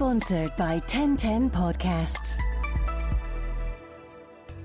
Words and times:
Sponsored 0.00 0.56
by 0.56 0.78
1010 0.88 1.50
Podcasts. 1.50 2.38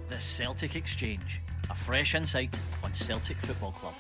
The 0.08 0.18
Celtic 0.18 0.78
Exchange, 0.78 1.42
a 1.70 1.76
fresh 1.76 2.16
insight 2.16 2.58
on 2.82 2.94
Celtic 2.94 3.36
Football 3.40 3.74
Club. 3.74 3.94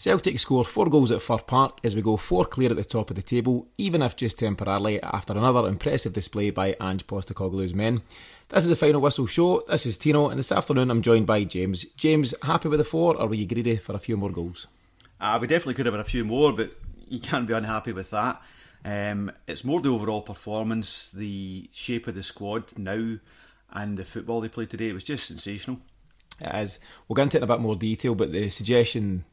Celtic 0.00 0.40
score 0.40 0.64
four 0.64 0.88
goals 0.88 1.10
at 1.10 1.20
Fir 1.20 1.36
Park 1.36 1.78
as 1.84 1.94
we 1.94 2.00
go 2.00 2.16
four 2.16 2.46
clear 2.46 2.70
at 2.70 2.76
the 2.76 2.84
top 2.84 3.10
of 3.10 3.16
the 3.16 3.22
table, 3.22 3.68
even 3.76 4.00
if 4.00 4.16
just 4.16 4.38
temporarily, 4.38 4.98
after 5.02 5.34
another 5.34 5.68
impressive 5.68 6.14
display 6.14 6.48
by 6.48 6.74
Ange 6.80 7.06
Postecoglou's 7.06 7.74
men. 7.74 8.00
This 8.48 8.64
is 8.64 8.70
a 8.70 8.76
final 8.76 9.02
whistle 9.02 9.26
show. 9.26 9.62
This 9.68 9.84
is 9.84 9.98
Tino, 9.98 10.30
and 10.30 10.38
this 10.38 10.52
afternoon 10.52 10.90
I'm 10.90 11.02
joined 11.02 11.26
by 11.26 11.44
James. 11.44 11.84
James, 11.96 12.34
happy 12.42 12.70
with 12.70 12.78
the 12.78 12.84
four, 12.84 13.14
or 13.14 13.28
were 13.28 13.34
you 13.34 13.44
greedy 13.44 13.76
for 13.76 13.94
a 13.94 13.98
few 13.98 14.16
more 14.16 14.30
goals? 14.30 14.68
Uh, 15.20 15.36
we 15.38 15.46
definitely 15.46 15.74
could 15.74 15.84
have 15.84 15.94
had 15.94 16.00
a 16.00 16.08
few 16.08 16.24
more, 16.24 16.54
but 16.54 16.70
you 17.06 17.20
can't 17.20 17.46
be 17.46 17.52
unhappy 17.52 17.92
with 17.92 18.08
that. 18.08 18.40
Um, 18.86 19.30
it's 19.46 19.64
more 19.64 19.82
the 19.82 19.90
overall 19.90 20.22
performance, 20.22 21.08
the 21.08 21.68
shape 21.72 22.06
of 22.06 22.14
the 22.14 22.22
squad 22.22 22.78
now, 22.78 23.18
and 23.70 23.98
the 23.98 24.06
football 24.06 24.40
they 24.40 24.48
played 24.48 24.70
today. 24.70 24.88
It 24.88 24.94
was 24.94 25.04
just 25.04 25.26
sensational. 25.26 25.78
It 26.40 26.54
is. 26.54 26.80
We'll 27.06 27.16
get 27.16 27.24
into 27.24 27.36
it 27.36 27.40
in 27.40 27.50
a 27.50 27.54
bit 27.54 27.60
more 27.60 27.76
detail, 27.76 28.14
but 28.14 28.32
the 28.32 28.48
suggestion 28.48 29.26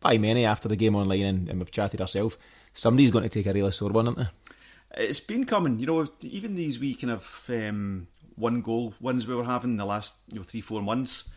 by 0.00 0.18
many 0.18 0.44
after 0.44 0.68
the 0.68 0.76
game 0.76 0.96
online, 0.96 1.22
and, 1.22 1.48
and 1.48 1.58
we've 1.58 1.70
chatted 1.70 2.00
ourselves, 2.00 2.38
somebody's 2.74 3.10
going 3.10 3.24
to 3.24 3.28
take 3.28 3.46
a 3.46 3.52
really 3.52 3.72
sore 3.72 3.90
one, 3.90 4.06
isn't 4.06 4.18
they? 4.18 5.04
It's 5.04 5.20
been 5.20 5.44
coming, 5.44 5.78
you 5.78 5.86
know. 5.86 6.08
Even 6.22 6.56
these 6.56 6.80
wee 6.80 6.94
kind 6.94 7.12
of 7.12 7.44
um, 7.48 8.08
one 8.34 8.60
goal 8.60 8.94
ones 9.00 9.26
we 9.26 9.34
were 9.34 9.44
having 9.44 9.76
the 9.76 9.84
last 9.84 10.16
you 10.32 10.38
know 10.38 10.42
three 10.42 10.60
four 10.60 10.82
months, 10.82 11.28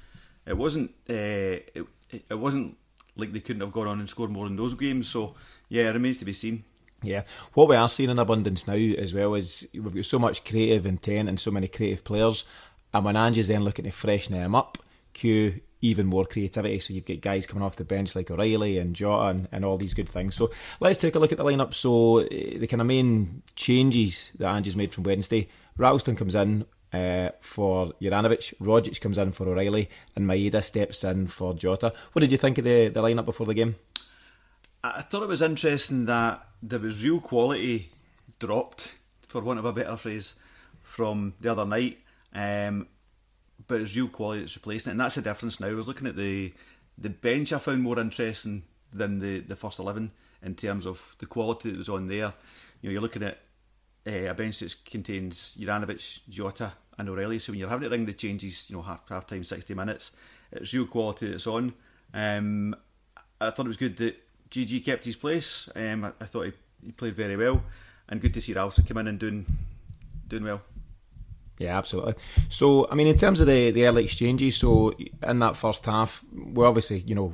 it 0.48 0.58
wasn't 0.58 0.90
uh, 1.10 1.62
it, 1.76 1.86
it 2.10 2.40
wasn't 2.40 2.78
like 3.16 3.32
they 3.32 3.42
couldn't 3.42 3.62
have 3.62 3.72
gone 3.72 3.88
on 3.88 4.00
and 4.00 4.10
scored 4.10 4.32
more 4.32 4.48
in 4.48 4.56
those 4.56 4.74
games. 4.74 5.08
So 5.08 5.36
yeah, 5.70 5.90
it 5.90 5.94
remains 5.94 6.18
to 6.18 6.26
be 6.26 6.34
seen. 6.34 6.64
Yeah, 7.04 7.24
what 7.54 7.68
we 7.68 7.76
are 7.76 7.90
seeing 7.90 8.10
in 8.10 8.18
abundance 8.18 8.68
now 8.68 8.74
as 8.74 9.14
well 9.14 9.36
is 9.36 9.68
we've 9.74 9.94
got 9.94 10.06
so 10.06 10.18
much 10.18 10.46
creative 10.46 10.86
intent 10.86 11.30
and 11.30 11.40
so 11.40 11.52
many 11.52 11.68
creative 11.68 12.04
players, 12.04 12.46
and 12.94 13.06
when 13.06 13.18
Ange's 13.18 13.50
then 13.50 13.64
looking 13.64 13.86
to 13.86 13.92
freshen 13.92 14.34
them 14.34 14.56
up, 14.56 14.78
cue 15.14 15.62
even 15.84 16.08
more 16.08 16.26
creativity. 16.26 16.80
So 16.80 16.94
you've 16.94 17.06
got 17.06 17.22
guys 17.22 17.46
coming 17.46 17.64
off 17.64 17.76
the 17.76 17.84
bench 17.84 18.16
like 18.16 18.32
O'Reilly 18.32 18.80
and 18.80 18.96
Jota 18.96 19.28
and, 19.28 19.48
and 19.52 19.64
all 19.64 19.78
these 19.78 19.94
good 19.94 20.10
things. 20.10 20.34
So 20.34 20.50
let's 20.80 20.98
take 20.98 21.16
a 21.16 21.20
look 21.20 21.32
at 21.32 21.38
the 21.38 21.44
lineup. 21.44 21.74
So 21.74 22.22
uh, 22.22 22.28
the 22.30 22.68
kind 22.68 22.82
of 22.82 22.88
main 22.88 23.44
changes 23.56 24.32
that 24.40 24.48
Ange's 24.48 24.78
made 24.78 24.94
from 24.94 25.04
Wednesday: 25.04 25.50
Ralston 25.78 26.16
comes 26.16 26.34
in. 26.34 26.66
Uh, 26.92 27.32
for 27.42 27.92
Juranovic, 28.00 28.54
Rogic 28.60 29.02
comes 29.02 29.18
in 29.18 29.32
for 29.32 29.50
O'Reilly, 29.50 29.90
and 30.16 30.28
Maeda 30.28 30.64
steps 30.64 31.04
in 31.04 31.26
for 31.26 31.56
Jota. 31.56 31.92
What 32.12 32.20
did 32.20 32.32
you 32.32 32.38
think 32.38 32.60
of 32.60 32.66
the, 32.66 32.90
the 32.90 33.02
lineup 33.02 33.26
before 33.26 33.48
the 33.48 33.56
game? 33.56 33.78
I 34.84 35.02
thought 35.02 35.24
it 35.24 35.28
was 35.28 35.42
interesting 35.42 36.06
that 36.06 36.46
there 36.62 36.78
was 36.78 37.04
real 37.04 37.20
quality 37.20 37.90
dropped, 38.38 38.94
for 39.28 39.42
want 39.42 39.58
of 39.58 39.66
a 39.66 39.74
better 39.74 39.98
phrase, 39.98 40.36
from 40.84 41.34
the 41.40 41.52
other 41.52 41.66
night. 41.66 41.98
Um, 42.32 42.88
but 43.68 43.82
it's 43.82 43.96
real 43.96 44.08
quality 44.08 44.42
that's 44.42 44.56
replacing 44.56 44.92
it, 44.92 44.94
and 44.94 45.00
that's 45.00 45.16
the 45.16 45.22
difference 45.22 45.60
now. 45.60 45.68
I 45.68 45.74
was 45.74 45.88
looking 45.88 46.08
at 46.08 46.16
the 46.16 46.54
the 46.98 47.10
bench. 47.10 47.54
I 47.54 47.60
found 47.60 47.82
more 47.82 48.00
interesting 48.00 48.64
than 48.92 49.20
the 49.20 49.40
the 49.40 49.56
first 49.56 49.80
eleven 49.80 50.12
in 50.42 50.56
terms 50.56 50.86
of 50.86 51.16
the 51.20 51.26
quality 51.26 51.72
that 51.72 51.78
was 51.78 51.90
on 51.90 52.08
there. 52.08 52.34
You 52.82 52.90
know, 52.90 52.94
you're 52.94 53.02
looking 53.02 53.24
at 53.24 53.40
uh, 54.08 54.30
a 54.30 54.34
bench 54.34 54.60
that 54.60 54.76
contains 54.86 55.56
Juranovic, 55.60 56.28
Jota, 56.30 56.74
and 56.98 57.10
O'Reilly. 57.10 57.40
So 57.40 57.52
when 57.52 57.60
you're 57.60 57.70
having 57.70 57.90
to 57.90 57.96
ring 57.96 58.06
the 58.06 58.14
changes, 58.14 58.70
you 58.70 58.76
know, 58.76 58.82
half 58.82 59.08
half 59.10 59.28
time, 59.28 59.44
sixty 59.44 59.74
minutes, 59.74 60.12
it's 60.52 60.74
real 60.74 60.88
quality 60.88 61.32
that's 61.32 61.48
on. 61.48 61.74
Um, 62.14 62.76
I 63.40 63.50
thought 63.50 63.66
it 63.66 63.70
was 63.70 63.78
good 63.78 63.98
that 63.98 64.16
GG 64.50 64.86
kept 64.86 65.06
his 65.06 65.16
place. 65.16 65.70
Um, 65.76 66.06
I, 66.06 66.12
I 66.22 66.26
thought 66.26 66.46
he, 66.46 66.54
he 66.86 66.92
played 66.92 67.16
very 67.16 67.36
well, 67.36 67.64
and 68.10 68.22
good 68.22 68.34
to 68.34 68.42
see 68.42 68.54
Ralston 68.54 68.86
come 68.86 68.98
in 68.98 69.08
and 69.08 69.20
doing 69.20 69.46
doing 70.28 70.44
well. 70.44 70.62
Yeah, 71.58 71.78
absolutely. 71.78 72.16
So, 72.50 72.88
I 72.90 72.96
mean, 72.96 73.08
in 73.08 73.18
terms 73.18 73.40
of 73.40 73.48
the, 73.48 73.72
the 73.72 73.86
early 73.86 74.06
exchanges, 74.06 74.58
so 74.58 74.94
in 75.22 75.40
that 75.40 75.56
first 75.56 75.86
half, 75.86 76.24
we 76.34 76.66
obviously, 76.66 77.00
you 77.00 77.16
know, 77.16 77.34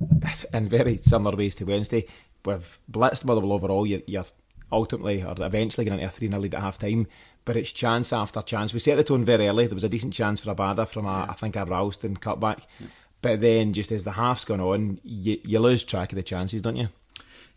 in 0.52 0.68
very 0.68 0.98
similar 0.98 1.36
ways 1.36 1.54
to 1.56 1.64
Wednesday, 1.64 2.06
we've 2.44 2.78
blitzed 2.90 3.24
Motherwell 3.24 3.52
overall. 3.52 3.86
You're, 3.86 4.00
you're 4.06 4.24
ultimately 4.72 5.22
or 5.22 5.34
eventually 5.40 5.84
getting 5.84 6.00
into 6.00 6.12
a 6.12 6.16
3 6.16 6.28
0 6.28 6.40
lead 6.40 6.54
at 6.54 6.62
half 6.62 6.78
time, 6.78 7.06
but 7.44 7.56
it's 7.56 7.72
chance 7.72 8.12
after 8.12 8.40
chance. 8.42 8.72
We 8.72 8.80
set 8.80 8.96
the 8.96 9.04
tone 9.04 9.24
very 9.24 9.48
early. 9.48 9.66
There 9.66 9.74
was 9.74 9.84
a 9.84 9.88
decent 9.88 10.14
chance 10.14 10.40
for 10.40 10.54
Abada 10.54 10.88
from, 10.88 11.06
a, 11.06 11.26
I 11.28 11.34
think, 11.34 11.56
a 11.56 11.64
Ralston 11.64 12.16
cutback. 12.16 12.62
Yeah. 12.78 12.86
But 13.22 13.42
then, 13.42 13.74
just 13.74 13.92
as 13.92 14.04
the 14.04 14.12
half's 14.12 14.46
gone 14.46 14.60
on, 14.60 14.98
you, 15.04 15.38
you 15.44 15.58
lose 15.58 15.84
track 15.84 16.12
of 16.12 16.16
the 16.16 16.22
chances, 16.22 16.62
don't 16.62 16.76
you? 16.76 16.88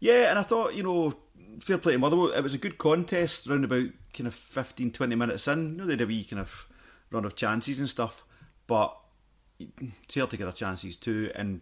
Yeah, 0.02 0.30
and 0.30 0.38
I 0.38 0.44
thought, 0.44 0.74
you 0.74 0.84
know, 0.84 1.16
fair 1.60 1.78
play 1.78 1.94
to 1.94 2.00
Motherwell. 2.00 2.32
It 2.32 2.42
was 2.42 2.54
a 2.54 2.58
good 2.58 2.78
contest 2.78 3.48
round 3.48 3.64
about 3.64 3.88
kind 4.14 4.28
of 4.28 4.34
15, 4.34 4.92
20 4.92 5.16
minutes 5.16 5.48
in. 5.48 5.72
You 5.72 5.78
know, 5.78 5.86
they 5.86 5.94
had 5.94 6.02
a 6.02 6.08
wee 6.08 6.24
kind 6.24 6.40
of 6.40 6.68
run 7.12 7.26
of 7.26 7.36
chances 7.36 7.80
and 7.80 7.90
stuff, 7.90 8.26
but 8.68 8.98
Celtic 10.08 10.40
had 10.40 10.48
their 10.48 10.54
chances 10.54 10.98
too, 10.98 11.32
and 11.36 11.62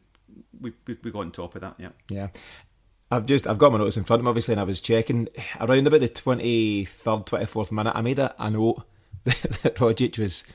we, 0.59 0.73
we, 0.88 0.97
we 1.03 1.11
got 1.11 1.19
on 1.19 1.31
top 1.31 1.56
of 1.56 1.61
that, 1.61 1.75
yeah. 1.78 1.90
Yeah. 2.09 2.28
I've 3.11 3.25
just 3.25 3.45
I've 3.45 3.57
got 3.57 3.73
my 3.73 3.78
notes 3.78 3.97
in 3.97 4.06
front 4.06 4.22
of 4.22 4.23
me 4.23 4.29
obviously 4.29 4.53
and 4.53 4.61
I 4.61 4.63
was 4.63 4.79
checking 4.79 5.28
around 5.59 5.85
about 5.85 6.00
the 6.00 6.07
twenty 6.07 6.85
third, 6.85 7.25
twenty 7.25 7.45
fourth 7.45 7.69
minute 7.69 7.91
I 7.94 8.00
made 8.00 8.19
a, 8.19 8.34
a 8.40 8.50
note 8.50 8.84
that 9.25 9.75
Rogic 9.75 10.17
was 10.17 10.45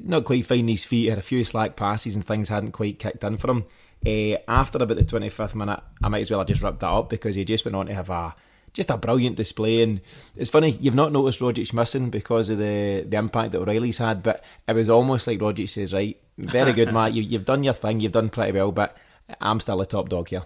not 0.00 0.24
quite 0.24 0.46
finding 0.46 0.68
his 0.68 0.84
feet, 0.84 1.08
had 1.08 1.18
a 1.18 1.22
few 1.22 1.42
slack 1.42 1.74
passes 1.74 2.14
and 2.14 2.24
things 2.24 2.50
hadn't 2.50 2.70
quite 2.70 3.00
kicked 3.00 3.24
in 3.24 3.36
for 3.36 3.50
him. 3.50 3.64
Uh, 4.06 4.38
after 4.46 4.80
about 4.80 4.96
the 4.96 5.04
twenty 5.04 5.28
fifth 5.28 5.56
minute 5.56 5.80
I 6.00 6.08
might 6.08 6.20
as 6.20 6.30
well 6.30 6.38
have 6.38 6.46
just 6.46 6.62
ripped 6.62 6.78
that 6.80 6.86
up 6.86 7.10
because 7.10 7.34
he 7.34 7.44
just 7.44 7.64
went 7.64 7.74
on 7.74 7.86
to 7.86 7.94
have 7.94 8.10
a 8.10 8.36
just 8.72 8.90
a 8.90 8.96
brilliant 8.96 9.36
display. 9.36 9.82
And 9.82 10.00
it's 10.36 10.50
funny, 10.50 10.70
you've 10.80 10.94
not 10.94 11.12
noticed 11.12 11.40
Rogic 11.40 11.72
missing 11.72 12.10
because 12.10 12.50
of 12.50 12.58
the, 12.58 13.04
the 13.06 13.16
impact 13.16 13.52
that 13.52 13.60
O'Reilly's 13.60 13.98
had, 13.98 14.22
but 14.22 14.44
it 14.66 14.74
was 14.74 14.88
almost 14.88 15.26
like 15.26 15.38
Rogic 15.38 15.68
says, 15.68 15.92
right, 15.92 16.20
very 16.36 16.72
good, 16.72 16.92
Matt, 16.92 17.14
you, 17.14 17.22
you've 17.22 17.44
done 17.44 17.64
your 17.64 17.74
thing, 17.74 18.00
you've 18.00 18.12
done 18.12 18.28
pretty 18.28 18.52
well, 18.52 18.72
but 18.72 18.96
I'm 19.40 19.60
still 19.60 19.80
a 19.80 19.86
top 19.86 20.08
dog 20.08 20.28
here. 20.28 20.42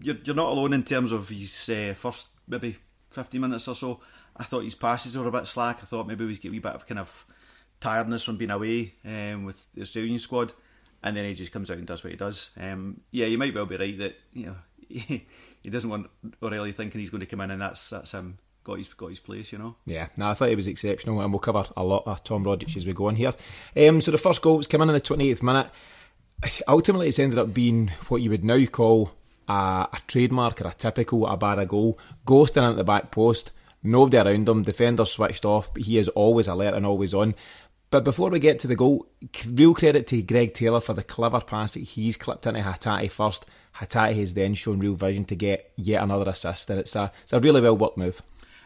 You're, 0.00 0.16
you're 0.24 0.36
not 0.36 0.50
alone 0.50 0.72
in 0.72 0.84
terms 0.84 1.12
of 1.12 1.28
his 1.28 1.68
uh, 1.68 1.94
first 1.94 2.28
maybe 2.46 2.76
50 3.10 3.38
minutes 3.38 3.68
or 3.68 3.74
so. 3.74 4.00
I 4.36 4.44
thought 4.44 4.64
his 4.64 4.74
passes 4.74 5.16
were 5.16 5.26
a 5.26 5.32
bit 5.32 5.46
slack. 5.46 5.78
I 5.82 5.86
thought 5.86 6.06
maybe 6.06 6.26
we 6.26 6.36
get 6.36 6.48
a 6.48 6.52
wee 6.52 6.58
bit 6.58 6.74
of 6.74 6.86
kind 6.86 6.98
of 7.00 7.26
tiredness 7.80 8.24
from 8.24 8.36
being 8.36 8.50
away 8.50 8.94
um, 9.04 9.44
with 9.44 9.66
the 9.74 9.82
Australian 9.82 10.18
squad. 10.18 10.52
And 11.02 11.16
then 11.16 11.24
he 11.24 11.34
just 11.34 11.52
comes 11.52 11.70
out 11.70 11.78
and 11.78 11.86
does 11.86 12.02
what 12.02 12.10
he 12.10 12.16
does. 12.16 12.50
Um, 12.60 13.00
yeah, 13.10 13.26
you 13.26 13.38
might 13.38 13.54
well 13.54 13.66
be 13.66 13.76
right 13.76 13.98
that 13.98 14.16
you 14.32 14.46
know 14.46 14.56
he 14.88 15.26
doesn't 15.70 15.90
want 15.90 16.10
O'Reilly 16.42 16.72
thinking 16.72 17.00
he's 17.00 17.10
going 17.10 17.20
to 17.20 17.26
come 17.26 17.40
in 17.40 17.50
and 17.50 17.60
that's 17.60 17.90
that's 17.90 18.12
him 18.12 18.38
got 18.66 18.78
his 18.78 18.92
got 18.92 19.10
his 19.10 19.20
place, 19.20 19.52
you 19.52 19.58
know. 19.58 19.76
Yeah, 19.86 20.08
no, 20.16 20.28
I 20.28 20.34
thought 20.34 20.48
he 20.48 20.56
was 20.56 20.66
exceptional, 20.66 21.20
and 21.20 21.32
we'll 21.32 21.40
cover 21.40 21.64
a 21.76 21.84
lot 21.84 22.02
of 22.06 22.24
Tom 22.24 22.44
Rogic 22.44 22.76
as 22.76 22.84
we 22.84 22.92
go 22.92 23.06
on 23.06 23.16
here. 23.16 23.32
Um, 23.76 24.00
so 24.00 24.10
the 24.10 24.18
first 24.18 24.42
goal 24.42 24.56
was 24.56 24.66
coming 24.66 24.88
in 24.88 24.94
the 24.94 25.00
twenty 25.00 25.30
eighth 25.30 25.42
minute. 25.42 25.70
Ultimately, 26.68 27.08
it's 27.08 27.18
ended 27.18 27.38
up 27.38 27.54
being 27.54 27.92
what 28.08 28.20
you 28.20 28.30
would 28.30 28.44
now 28.44 28.64
call 28.66 29.12
a, 29.48 29.88
a 29.92 29.98
trademark 30.08 30.60
or 30.60 30.68
a 30.68 30.74
typical 30.74 31.20
Abada 31.20 31.66
goal. 31.66 31.98
Ghosting 32.26 32.58
in 32.58 32.70
at 32.70 32.76
the 32.76 32.84
back 32.84 33.12
post, 33.12 33.52
nobody 33.82 34.18
around 34.18 34.48
him, 34.48 34.62
defenders 34.64 35.12
switched 35.12 35.44
off, 35.44 35.72
but 35.72 35.84
he 35.84 35.96
is 35.98 36.08
always 36.08 36.48
alert 36.48 36.74
and 36.74 36.84
always 36.84 37.14
on. 37.14 37.34
But 37.90 38.04
before 38.04 38.30
we 38.30 38.40
get 38.40 38.58
to 38.60 38.66
the 38.66 38.74
goal, 38.74 39.06
real 39.48 39.74
credit 39.74 40.06
to 40.08 40.20
Greg 40.22 40.54
Taylor 40.54 40.80
for 40.80 40.92
the 40.92 41.04
clever 41.04 41.40
pass 41.40 41.72
that 41.74 41.80
he's 41.80 42.16
clipped 42.16 42.46
into 42.46 42.60
Hatate 42.60 43.10
first. 43.10 43.46
Hatate 43.76 44.16
has 44.16 44.34
then 44.34 44.54
shown 44.54 44.80
real 44.80 44.94
vision 44.94 45.24
to 45.26 45.36
get 45.36 45.72
yet 45.76 46.02
another 46.02 46.30
assist, 46.30 46.68
and 46.70 46.80
it's 46.80 46.96
a 46.96 47.12
it's 47.22 47.32
a 47.32 47.40
really 47.40 47.60
well 47.60 47.76
worked 47.76 47.96
move. 47.96 48.22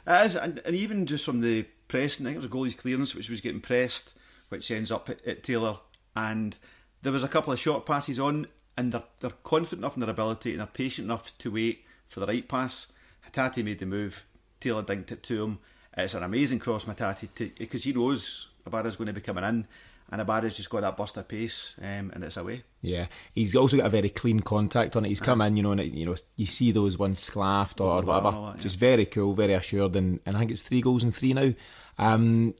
It 0.06 0.26
is, 0.26 0.36
and, 0.36 0.60
and 0.64 0.74
even 0.74 1.04
just 1.06 1.26
from 1.26 1.42
the 1.42 1.66
pressing, 1.88 2.26
I 2.26 2.30
think 2.30 2.36
it 2.36 2.50
was 2.50 2.50
a 2.50 2.54
goalie's 2.54 2.80
clearance 2.80 3.14
which 3.14 3.28
was 3.28 3.40
getting 3.40 3.60
pressed, 3.60 4.14
which 4.48 4.70
ends 4.70 4.90
up 4.90 5.10
at, 5.10 5.24
at 5.26 5.42
Taylor, 5.42 5.78
and 6.16 6.56
there 7.02 7.12
was 7.12 7.24
a 7.24 7.28
couple 7.28 7.52
of 7.52 7.58
short 7.58 7.84
passes 7.84 8.18
on, 8.18 8.46
and 8.76 8.92
they're 8.92 9.02
they're 9.20 9.30
confident 9.42 9.80
enough 9.80 9.96
in 9.96 10.00
their 10.00 10.10
ability 10.10 10.52
and 10.52 10.60
they're 10.60 10.66
patient 10.66 11.04
enough 11.04 11.36
to 11.38 11.50
wait 11.50 11.84
for 12.08 12.20
the 12.20 12.26
right 12.26 12.48
pass. 12.48 12.86
Hatate 13.30 13.62
made 13.64 13.80
the 13.80 13.86
move, 13.86 14.24
Taylor 14.60 14.82
dinked 14.82 15.12
it 15.12 15.22
to 15.24 15.44
him, 15.44 15.58
It's 15.96 16.14
an 16.14 16.22
amazing 16.22 16.58
cross, 16.58 16.86
Matati, 16.86 17.28
because 17.58 17.84
he 17.84 17.92
knows 17.92 18.48
Abada's 18.66 18.96
going 18.96 19.06
to 19.08 19.12
be 19.12 19.20
coming 19.20 19.44
in, 19.44 19.66
and 20.10 20.20
Abada's 20.20 20.56
just 20.56 20.70
got 20.70 20.80
that 20.80 20.96
burst 20.96 21.16
of 21.16 21.28
pace, 21.28 21.74
um, 21.80 22.10
and 22.14 22.24
it's 22.24 22.36
away. 22.36 22.62
Yeah, 22.82 23.06
he's 23.34 23.54
also 23.54 23.76
got 23.76 23.86
a 23.86 23.90
very 23.90 24.10
clean 24.10 24.40
contact 24.40 24.96
on 24.96 25.04
it. 25.04 25.08
He's 25.08 25.20
come 25.20 25.40
in, 25.40 25.56
you 25.56 25.62
know, 25.62 25.72
and 25.72 25.80
it, 25.80 25.92
you 25.92 26.06
know, 26.06 26.16
you 26.36 26.46
see 26.46 26.72
those 26.72 26.98
ones 26.98 27.20
sclaffed 27.20 27.80
or, 27.80 28.02
or 28.02 28.02
whatever. 28.02 28.30
That, 28.30 28.56
yeah. 28.56 28.62
Just 28.62 28.78
very 28.78 29.06
cool, 29.06 29.34
very 29.34 29.54
assured, 29.54 29.96
and, 29.96 30.20
and 30.26 30.36
I 30.36 30.40
think 30.40 30.50
it's 30.50 30.62
three 30.62 30.80
goals 30.80 31.04
and 31.04 31.14
three 31.14 31.32
now. 31.32 31.52
Um, 31.98 32.54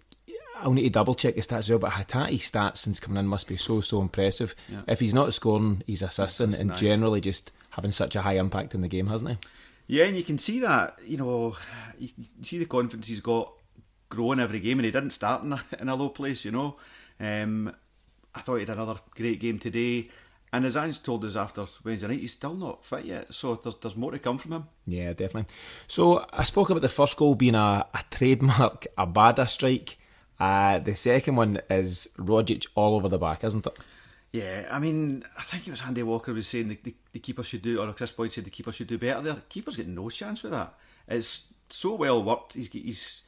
I'll 0.62 0.72
need 0.72 0.82
to 0.82 0.90
double 0.90 1.14
check 1.14 1.36
his 1.36 1.46
stats 1.46 1.58
as 1.58 1.70
well, 1.70 1.78
but 1.78 1.92
Hatate's 1.92 2.50
stats 2.50 2.76
since 2.78 3.00
coming 3.00 3.18
in 3.18 3.26
must 3.26 3.48
be 3.48 3.56
so 3.56 3.80
so 3.80 4.02
impressive. 4.02 4.54
Yeah. 4.68 4.82
If 4.86 5.00
he's 5.00 5.14
not 5.14 5.32
scoring, 5.32 5.82
he's 5.86 6.02
assisting 6.02 6.54
and 6.54 6.76
generally 6.76 7.22
just 7.22 7.50
having 7.70 7.92
such 7.92 8.14
a 8.14 8.22
high 8.22 8.36
impact 8.36 8.74
in 8.74 8.82
the 8.82 8.88
game, 8.88 9.06
hasn't 9.06 9.30
he? 9.30 9.38
Yeah, 9.86 10.04
and 10.04 10.16
you 10.16 10.22
can 10.22 10.38
see 10.38 10.60
that. 10.60 10.98
You 11.04 11.16
know, 11.16 11.56
you 11.98 12.10
see 12.42 12.58
the 12.58 12.66
confidence 12.66 13.08
he's 13.08 13.20
got 13.20 13.52
growing 14.10 14.40
every 14.40 14.60
game, 14.60 14.78
and 14.78 14.84
he 14.84 14.90
didn't 14.90 15.10
start 15.10 15.42
in 15.42 15.54
a, 15.54 15.62
in 15.80 15.88
a 15.88 15.96
low 15.96 16.10
place. 16.10 16.44
You 16.44 16.50
know, 16.50 16.76
um, 17.18 17.74
I 18.34 18.40
thought 18.40 18.56
he 18.56 18.60
had 18.60 18.68
another 18.70 19.00
great 19.14 19.40
game 19.40 19.58
today. 19.58 20.10
And 20.52 20.64
as 20.64 20.76
Ange 20.76 21.00
told 21.02 21.24
us 21.24 21.36
after 21.36 21.64
Wednesday 21.84 22.08
night, 22.08 22.18
he's 22.18 22.32
still 22.32 22.54
not 22.54 22.84
fit 22.84 23.04
yet, 23.04 23.32
so 23.32 23.54
there's, 23.54 23.76
there's 23.76 23.96
more 23.96 24.10
to 24.10 24.18
come 24.18 24.36
from 24.36 24.52
him. 24.52 24.64
Yeah, 24.84 25.12
definitely. 25.12 25.52
So 25.86 26.26
I 26.32 26.42
spoke 26.42 26.70
about 26.70 26.82
the 26.82 26.88
first 26.88 27.16
goal 27.16 27.36
being 27.36 27.54
a, 27.54 27.86
trademark, 28.10 28.10
a 28.10 28.16
trademark 28.16 28.86
Abada 28.98 29.48
strike. 29.48 29.96
Uh, 30.40 30.80
the 30.80 30.96
second 30.96 31.36
one 31.36 31.60
is 31.70 32.08
Rogic 32.18 32.66
all 32.74 32.96
over 32.96 33.08
the 33.08 33.18
back, 33.18 33.44
isn't 33.44 33.64
it? 33.64 33.78
Yeah, 34.32 34.66
I 34.70 34.80
mean, 34.80 35.22
I 35.38 35.42
think 35.42 35.68
it 35.68 35.70
was 35.70 35.82
Andy 35.82 36.02
Walker 36.02 36.32
was 36.32 36.48
saying 36.48 36.68
the, 36.68 36.78
the, 36.82 36.94
the 37.12 37.18
keeper 37.20 37.44
should 37.44 37.62
do, 37.62 37.80
or 37.80 37.92
Kris 37.92 38.10
Boyd 38.10 38.32
said 38.32 38.44
the 38.44 38.50
keeper 38.50 38.72
should 38.72 38.86
do 38.88 38.98
better 38.98 39.20
there. 39.20 39.34
The 39.34 39.40
keeper's 39.42 39.76
getting 39.76 39.94
no 39.94 40.08
chance 40.08 40.40
for 40.40 40.48
that. 40.48 40.74
It's 41.06 41.44
so 41.68 41.94
well 41.94 42.22
worked. 42.22 42.54
He's 42.54 42.72
his 42.72 43.22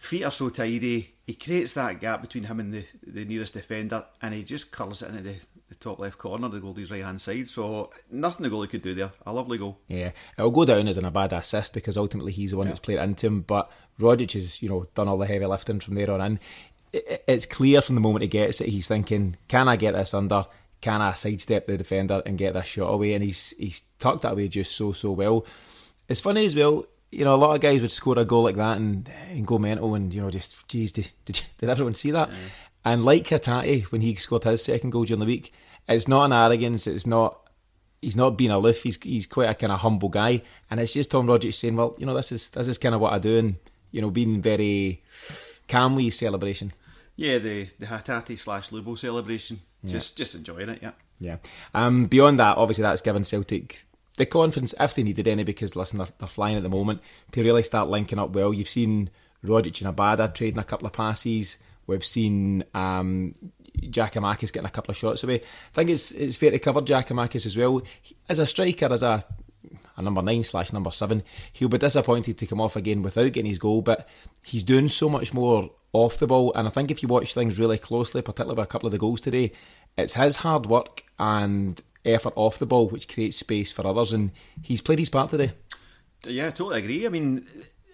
feet 0.00 0.24
are 0.24 0.30
so 0.30 0.48
tidy. 0.48 1.14
He 1.26 1.34
creates 1.34 1.74
that 1.74 2.00
gap 2.00 2.22
between 2.22 2.44
him 2.44 2.58
and 2.58 2.72
the, 2.72 2.84
the 3.06 3.24
nearest 3.24 3.54
defender, 3.54 4.04
and 4.20 4.34
he 4.34 4.42
just 4.42 4.72
curls 4.72 5.02
it 5.02 5.10
into 5.10 5.22
the, 5.22 5.36
the 5.68 5.74
top 5.76 6.00
left 6.00 6.18
corner, 6.18 6.48
the 6.48 6.58
goalie's 6.58 6.90
right 6.90 7.04
hand 7.04 7.20
side. 7.20 7.46
So 7.46 7.90
nothing 8.10 8.42
the 8.42 8.50
goalie 8.50 8.68
could 8.68 8.82
do 8.82 8.94
there. 8.94 9.12
A 9.26 9.32
lovely 9.32 9.58
goal. 9.58 9.78
Yeah, 9.86 10.10
it'll 10.36 10.50
go 10.50 10.64
down 10.64 10.88
as 10.88 10.96
an, 10.96 11.04
Abada 11.04 11.38
assist 11.38 11.74
because 11.74 11.96
ultimately 11.96 12.32
he's 12.32 12.50
the 12.50 12.56
one 12.56 12.66
yeah. 12.66 12.72
that's 12.72 12.80
played 12.80 12.98
into 12.98 13.26
him. 13.26 13.42
But 13.42 13.70
Rogic 14.00 14.32
has, 14.32 14.62
you 14.62 14.68
know, 14.68 14.86
done 14.94 15.06
all 15.06 15.18
the 15.18 15.26
heavy 15.26 15.46
lifting 15.46 15.80
from 15.80 15.94
there 15.94 16.10
on 16.10 16.20
in. 16.20 16.40
It's 16.92 17.46
clear 17.46 17.80
from 17.82 17.94
the 17.94 18.00
moment 18.00 18.22
he 18.22 18.28
gets 18.28 18.60
it, 18.60 18.70
he's 18.70 18.88
thinking, 18.88 19.36
"Can 19.46 19.68
I 19.68 19.76
get 19.76 19.94
this 19.94 20.12
under? 20.12 20.46
Can 20.80 21.00
I 21.00 21.12
sidestep 21.12 21.66
the 21.66 21.76
defender 21.76 22.20
and 22.26 22.36
get 22.36 22.54
this 22.54 22.66
shot 22.66 22.88
away?" 22.88 23.12
And 23.12 23.22
he's 23.22 23.50
he's 23.58 23.82
tucked 24.00 24.22
that 24.22 24.32
away 24.32 24.48
just 24.48 24.74
so 24.74 24.90
so 24.90 25.12
well. 25.12 25.46
It's 26.08 26.20
funny 26.20 26.46
as 26.46 26.56
well. 26.56 26.86
You 27.10 27.24
know, 27.24 27.34
a 27.34 27.36
lot 27.36 27.54
of 27.54 27.60
guys 27.60 27.80
would 27.80 27.90
score 27.90 28.18
a 28.18 28.24
goal 28.24 28.44
like 28.44 28.56
that 28.56 28.78
and, 28.78 29.08
and 29.30 29.46
go 29.46 29.58
mental 29.58 29.94
and 29.94 30.14
you 30.14 30.20
know 30.22 30.30
just, 30.30 30.68
geez, 30.68 30.92
did, 30.92 31.10
did, 31.24 31.42
did 31.58 31.68
everyone 31.68 31.94
see 31.94 32.10
that? 32.12 32.28
Yeah. 32.30 32.36
And 32.84 33.04
like 33.04 33.26
Hatate 33.26 33.84
when 33.84 34.00
he 34.00 34.14
scored 34.14 34.44
his 34.44 34.64
second 34.64 34.90
goal 34.90 35.04
during 35.04 35.20
the 35.20 35.26
week, 35.26 35.52
it's 35.88 36.08
not 36.08 36.24
an 36.26 36.32
arrogance. 36.32 36.86
It's 36.86 37.06
not 37.06 37.50
he's 38.00 38.16
not 38.16 38.36
being 38.36 38.50
aloof. 38.50 38.82
He's 38.82 39.00
he's 39.02 39.26
quite 39.26 39.50
a 39.50 39.54
kind 39.54 39.72
of 39.72 39.80
humble 39.80 40.08
guy, 40.08 40.42
and 40.70 40.80
it's 40.80 40.94
just 40.94 41.10
Tom 41.10 41.26
Rogic 41.26 41.54
saying, 41.54 41.76
"Well, 41.76 41.94
you 41.98 42.06
know, 42.06 42.14
this 42.14 42.32
is 42.32 42.50
this 42.50 42.68
is 42.68 42.78
kind 42.78 42.94
of 42.94 43.00
what 43.00 43.12
I 43.12 43.18
do," 43.18 43.38
and 43.38 43.56
you 43.90 44.00
know, 44.00 44.10
being 44.10 44.40
very 44.40 45.02
calm 45.68 45.96
with 45.96 46.14
celebration. 46.14 46.72
Yeah, 47.16 47.38
the 47.38 47.64
the 47.78 47.86
Hatate 47.86 48.38
slash 48.38 48.70
Lubo 48.70 48.98
celebration. 48.98 49.60
Yeah. 49.82 49.92
Just 49.92 50.16
just 50.16 50.34
enjoying 50.34 50.68
it. 50.68 50.80
Yeah. 50.82 50.92
Yeah. 51.18 51.36
Um. 51.74 52.06
Beyond 52.06 52.38
that, 52.38 52.56
obviously, 52.56 52.82
that's 52.82 53.02
given 53.02 53.24
Celtic 53.24 53.84
the 54.20 54.26
confidence 54.26 54.74
if 54.78 54.94
they 54.94 55.02
needed 55.02 55.26
any 55.26 55.44
because 55.44 55.74
listen, 55.74 55.98
they're, 55.98 56.08
they're 56.18 56.28
flying 56.28 56.56
at 56.56 56.62
the 56.62 56.68
moment 56.68 57.00
to 57.32 57.42
really 57.42 57.62
start 57.62 57.88
linking 57.88 58.18
up 58.18 58.30
well. 58.30 58.52
You've 58.52 58.68
seen 58.68 59.08
Rogic 59.42 59.84
and 59.84 59.96
Abada 59.96 60.32
trading 60.32 60.58
a 60.58 60.64
couple 60.64 60.86
of 60.86 60.92
passes. 60.92 61.56
We've 61.86 62.04
seen 62.04 62.62
um, 62.74 63.34
Giakoumakis 63.80 64.52
getting 64.52 64.66
a 64.66 64.70
couple 64.70 64.92
of 64.92 64.98
shots 64.98 65.24
away. 65.24 65.36
I 65.36 65.74
think 65.74 65.88
it's 65.88 66.12
it's 66.12 66.36
fair 66.36 66.50
to 66.50 66.58
cover 66.58 66.82
Giakoumakis 66.82 67.46
as 67.46 67.56
well. 67.56 67.80
As 68.28 68.38
a 68.38 68.46
striker, 68.46 68.92
as 68.92 69.02
a 69.02 69.24
a 69.96 70.02
number 70.02 70.22
nine 70.22 70.44
slash 70.44 70.72
number 70.72 70.90
seven. 70.90 71.22
He'll 71.52 71.68
be 71.68 71.78
disappointed 71.78 72.38
to 72.38 72.46
come 72.46 72.60
off 72.60 72.76
again 72.76 73.02
without 73.02 73.32
getting 73.32 73.50
his 73.50 73.58
goal, 73.58 73.82
but 73.82 74.08
he's 74.42 74.64
doing 74.64 74.88
so 74.88 75.10
much 75.10 75.34
more 75.34 75.70
off 75.92 76.18
the 76.18 76.26
ball. 76.26 76.52
And 76.54 76.66
I 76.66 76.70
think 76.70 76.90
if 76.90 77.02
you 77.02 77.08
watch 77.08 77.34
things 77.34 77.58
really 77.58 77.76
closely, 77.76 78.22
particularly 78.22 78.56
with 78.56 78.64
a 78.64 78.68
couple 78.68 78.86
of 78.86 78.92
the 78.92 78.98
goals 78.98 79.20
today, 79.20 79.52
it's 79.98 80.14
his 80.14 80.38
hard 80.38 80.66
work 80.66 81.04
and 81.18 81.82
effort 82.04 82.32
off 82.36 82.58
the 82.58 82.66
ball 82.66 82.88
which 82.88 83.08
creates 83.08 83.36
space 83.36 83.72
for 83.72 83.86
others. 83.86 84.12
And 84.12 84.30
he's 84.62 84.80
played 84.80 84.98
his 84.98 85.08
part 85.08 85.30
today. 85.30 85.52
Yeah, 86.24 86.48
I 86.48 86.50
totally 86.50 86.80
agree. 86.80 87.06
I 87.06 87.08
mean, 87.08 87.46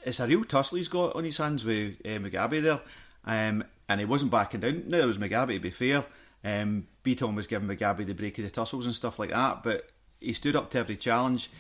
it's 0.05 0.21
a 0.21 0.27
real 0.27 0.45
tussle 0.45 0.79
he's 0.79 0.89
got 0.89 1.15
on 1.17 1.25
his 1.25 1.37
hands 1.37 1.65
with 1.65 1.97
uh, 2.05 2.49
there. 2.49 2.81
Um, 3.25 3.65
and 3.89 4.01
he 4.01 4.07
wasn't 4.07 4.31
backing 4.31 4.61
down. 4.61 4.85
Now, 4.89 4.99
it 4.99 5.07
was 5.07 5.19
Mugabi, 5.19 5.55
to 5.55 5.61
be 5.61 5.71
fair. 5.71 6.05
Um, 6.45 6.87
Bitton 7.05 7.35
was 7.35 7.47
giving 7.47 7.69
Mugabi 7.69 8.07
the 8.07 8.15
break 8.15 8.39
of 8.39 8.45
the 8.45 8.51
tussles 8.51 8.87
and 8.87 8.95
stuff 8.95 9.19
like 9.19 9.31
that, 9.31 9.63
but 9.63 9.89
he 10.21 10.33
stood 10.33 10.57
up 10.57 10.71
to 10.71 10.79
every 10.79 10.97
challenge 10.97 11.51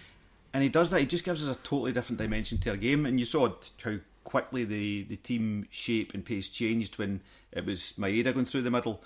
and 0.56 0.62
he 0.62 0.68
does 0.68 0.90
that. 0.90 1.00
He 1.00 1.06
just 1.06 1.24
gives 1.24 1.46
us 1.46 1.54
a 1.54 1.58
totally 1.60 1.92
different 1.92 2.18
dimension 2.18 2.58
to 2.58 2.70
our 2.70 2.76
game. 2.76 3.04
And 3.04 3.18
you 3.18 3.26
saw 3.26 3.50
how 3.84 3.96
quickly 4.24 4.64
the, 4.64 5.02
the 5.02 5.16
team 5.16 5.66
shape 5.70 6.14
and 6.14 6.24
pace 6.24 6.48
changed 6.48 6.98
when 6.98 7.20
it 7.52 7.66
was 7.66 7.94
Maeda 7.98 8.32
going 8.32 8.46
through 8.46 8.62
the 8.62 8.70
middle. 8.70 9.02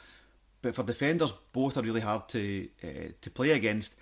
But 0.63 0.75
for 0.75 0.83
defenders, 0.83 1.33
both 1.53 1.77
are 1.77 1.83
really 1.83 2.01
hard 2.01 2.29
to 2.31 2.69
uh, 2.85 3.13
to 3.21 3.31
play 3.31 3.51
against, 3.53 3.97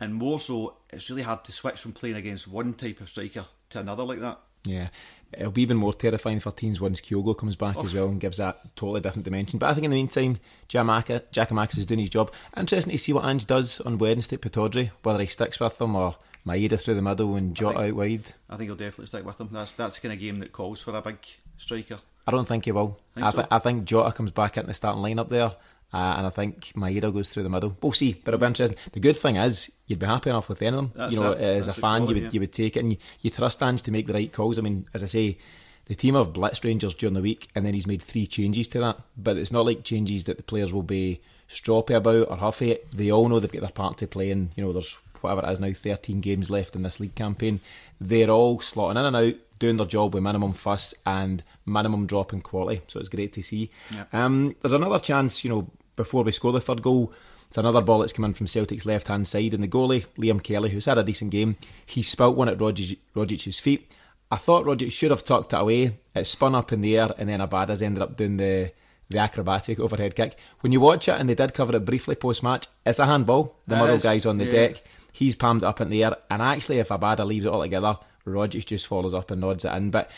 and 0.00 0.14
more 0.14 0.38
so, 0.38 0.76
it's 0.90 1.10
really 1.10 1.22
hard 1.22 1.44
to 1.44 1.52
switch 1.52 1.80
from 1.80 1.92
playing 1.92 2.16
against 2.16 2.46
one 2.48 2.74
type 2.74 3.00
of 3.00 3.08
striker 3.08 3.46
to 3.70 3.80
another 3.80 4.04
like 4.04 4.20
that. 4.20 4.38
Yeah, 4.64 4.88
it'll 5.32 5.52
be 5.52 5.62
even 5.62 5.76
more 5.76 5.92
terrifying 5.94 6.40
for 6.40 6.50
teams 6.50 6.80
once 6.80 7.00
Kyogo 7.00 7.36
comes 7.36 7.56
back 7.56 7.76
as 7.76 7.94
well 7.94 8.08
and 8.08 8.20
gives 8.20 8.38
that 8.38 8.58
totally 8.74 9.00
different 9.00 9.24
dimension. 9.24 9.58
But 9.58 9.70
I 9.70 9.74
think 9.74 9.84
in 9.84 9.90
the 9.90 9.96
meantime, 9.96 10.38
Giakoumakis 10.68 11.78
is 11.78 11.86
doing 11.86 12.00
his 12.00 12.10
job. 12.10 12.32
Interesting 12.56 12.92
to 12.92 12.98
see 12.98 13.12
what 13.12 13.24
Ange 13.24 13.46
does 13.46 13.80
on 13.80 13.98
Wednesday 13.98 14.36
at 14.36 14.42
Pittodrie, 14.42 14.90
whether 15.02 15.20
he 15.20 15.26
sticks 15.26 15.60
with 15.60 15.78
them 15.78 15.94
or 15.94 16.16
Maeda 16.44 16.80
through 16.80 16.94
the 16.94 17.02
middle 17.02 17.36
and 17.36 17.54
Jota 17.54 17.80
out 17.80 17.94
wide. 17.94 18.32
I 18.50 18.56
think 18.56 18.68
he'll 18.68 18.76
definitely 18.76 19.06
stick 19.06 19.24
with 19.24 19.38
them. 19.38 19.50
That's 19.52 19.72
that's 19.72 19.96
the 19.96 20.08
kind 20.08 20.14
of 20.14 20.20
game 20.20 20.38
that 20.40 20.52
calls 20.52 20.82
for 20.82 20.94
a 20.96 21.02
big 21.02 21.18
striker. 21.56 22.00
I 22.26 22.32
don't 22.32 22.48
think 22.48 22.64
he 22.64 22.72
will. 22.72 22.98
I 23.14 23.14
think, 23.14 23.26
I, 23.26 23.30
th- 23.30 23.42
so. 23.44 23.48
I 23.52 23.58
think 23.60 23.84
Jota 23.84 24.12
comes 24.12 24.32
back 24.32 24.56
into 24.56 24.66
the 24.66 24.74
starting 24.74 25.02
lineup 25.02 25.28
there. 25.28 25.52
Uh, 25.92 26.14
and 26.18 26.26
I 26.26 26.30
think 26.30 26.72
Maeda 26.74 27.12
goes 27.12 27.28
through 27.28 27.44
the 27.44 27.48
middle. 27.48 27.76
We'll 27.80 27.92
see, 27.92 28.12
but 28.12 28.34
it'll 28.34 28.40
be 28.40 28.46
interesting. 28.46 28.78
The 28.92 29.00
good 29.00 29.16
thing 29.16 29.36
is, 29.36 29.72
you'd 29.86 29.98
be 29.98 30.06
happy 30.06 30.30
enough 30.30 30.48
with 30.48 30.60
any 30.60 30.68
of 30.68 30.74
them. 30.74 30.92
That's 30.94 31.14
you 31.14 31.20
know, 31.20 31.32
it. 31.32 31.40
as 31.40 31.66
That's 31.66 31.78
a 31.78 31.80
fan, 31.80 32.02
quality, 32.02 32.06
you 32.06 32.14
would 32.14 32.22
yeah. 32.24 32.34
you 32.34 32.40
would 32.40 32.52
take 32.52 32.76
it, 32.76 32.80
and 32.80 32.92
you, 32.92 32.98
you 33.20 33.30
trust 33.30 33.62
Ange 33.62 33.82
to 33.82 33.92
make 33.92 34.06
the 34.06 34.12
right 34.12 34.32
calls. 34.32 34.58
I 34.58 34.62
mean, 34.62 34.86
as 34.92 35.02
I 35.02 35.06
say, 35.06 35.38
the 35.86 35.94
team 35.94 36.14
have 36.14 36.32
blitzed 36.32 36.64
Rangers 36.64 36.94
during 36.94 37.14
the 37.14 37.22
week, 37.22 37.48
and 37.54 37.64
then 37.64 37.74
he's 37.74 37.86
made 37.86 38.02
three 38.02 38.26
changes 38.26 38.68
to 38.68 38.80
that. 38.80 38.98
But 39.16 39.36
it's 39.36 39.52
not 39.52 39.64
like 39.64 39.84
changes 39.84 40.24
that 40.24 40.36
the 40.36 40.42
players 40.42 40.72
will 40.72 40.82
be 40.82 41.20
stroppy 41.48 41.96
about 41.96 42.30
or 42.30 42.36
huffy. 42.36 42.78
They 42.92 43.12
all 43.12 43.28
know 43.28 43.38
they've 43.38 43.50
got 43.50 43.62
their 43.62 43.70
part 43.70 43.98
to 43.98 44.08
play, 44.08 44.30
and 44.32 44.50
you 44.56 44.64
know, 44.64 44.72
there's 44.72 44.98
whatever 45.20 45.46
it 45.46 45.52
is 45.52 45.60
now, 45.60 45.72
13 45.72 46.20
games 46.20 46.50
left 46.50 46.76
in 46.76 46.82
this 46.82 47.00
league 47.00 47.14
campaign. 47.14 47.60
They're 48.00 48.30
all 48.30 48.58
slotting 48.58 48.92
in 48.92 48.96
and 48.98 49.16
out, 49.16 49.34
doing 49.58 49.76
their 49.76 49.86
job 49.86 50.14
with 50.14 50.22
minimum 50.22 50.52
fuss 50.52 50.94
and 51.06 51.42
minimum 51.64 52.06
drop 52.06 52.32
in 52.32 52.40
quality. 52.40 52.82
So 52.88 53.00
it's 53.00 53.08
great 53.08 53.32
to 53.34 53.42
see. 53.42 53.70
Yeah. 53.92 54.04
Um, 54.12 54.56
there's 54.62 54.72
another 54.72 54.98
chance, 54.98 55.44
you 55.44 55.50
know, 55.50 55.70
before 55.96 56.22
we 56.22 56.32
score 56.32 56.52
the 56.52 56.60
third 56.60 56.82
goal. 56.82 57.12
It's 57.48 57.58
another 57.58 57.80
ball 57.80 58.00
that's 58.00 58.12
come 58.12 58.24
in 58.24 58.34
from 58.34 58.48
Celtic's 58.48 58.86
left 58.86 59.08
hand 59.08 59.28
side, 59.28 59.54
and 59.54 59.62
the 59.62 59.68
goalie, 59.68 60.06
Liam 60.18 60.42
Kelly, 60.42 60.70
who's 60.70 60.86
had 60.86 60.98
a 60.98 61.04
decent 61.04 61.30
game, 61.30 61.56
he 61.84 62.02
spilt 62.02 62.36
one 62.36 62.48
at 62.48 62.58
Rogic, 62.58 62.98
Rogic's 63.14 63.60
feet. 63.60 63.92
I 64.30 64.36
thought 64.36 64.64
Rogic 64.64 64.90
should 64.90 65.12
have 65.12 65.24
tucked 65.24 65.52
it 65.52 65.60
away. 65.60 65.96
It 66.14 66.26
spun 66.26 66.56
up 66.56 66.72
in 66.72 66.80
the 66.80 66.98
air, 66.98 67.10
and 67.16 67.28
then 67.28 67.40
Abada's 67.40 67.82
ended 67.82 68.02
up 68.02 68.16
doing 68.16 68.36
the 68.36 68.72
the 69.08 69.18
acrobatic 69.18 69.78
overhead 69.78 70.16
kick. 70.16 70.36
When 70.60 70.72
you 70.72 70.80
watch 70.80 71.06
it, 71.08 71.20
and 71.20 71.28
they 71.28 71.36
did 71.36 71.54
cover 71.54 71.76
it 71.76 71.84
briefly 71.84 72.16
post 72.16 72.42
match, 72.42 72.66
it's 72.84 72.98
a 72.98 73.06
handball. 73.06 73.56
The 73.68 73.76
Motherwell 73.76 74.00
guy's 74.00 74.26
on 74.26 74.38
the 74.38 74.46
yeah. 74.46 74.52
deck. 74.52 74.82
He's 75.12 75.36
palmed 75.36 75.62
it 75.62 75.66
up 75.66 75.80
in 75.80 75.90
the 75.90 76.02
air, 76.02 76.16
and 76.28 76.42
actually, 76.42 76.80
if 76.80 76.88
Abada 76.88 77.24
leaves 77.24 77.46
it 77.46 77.50
all 77.50 77.62
together, 77.62 77.96
Rogic 78.26 78.66
just 78.66 78.86
follows 78.86 79.14
up 79.14 79.30
and 79.30 79.40
nods 79.40 79.64
it 79.64 79.72
in. 79.72 79.90
But 79.90 80.10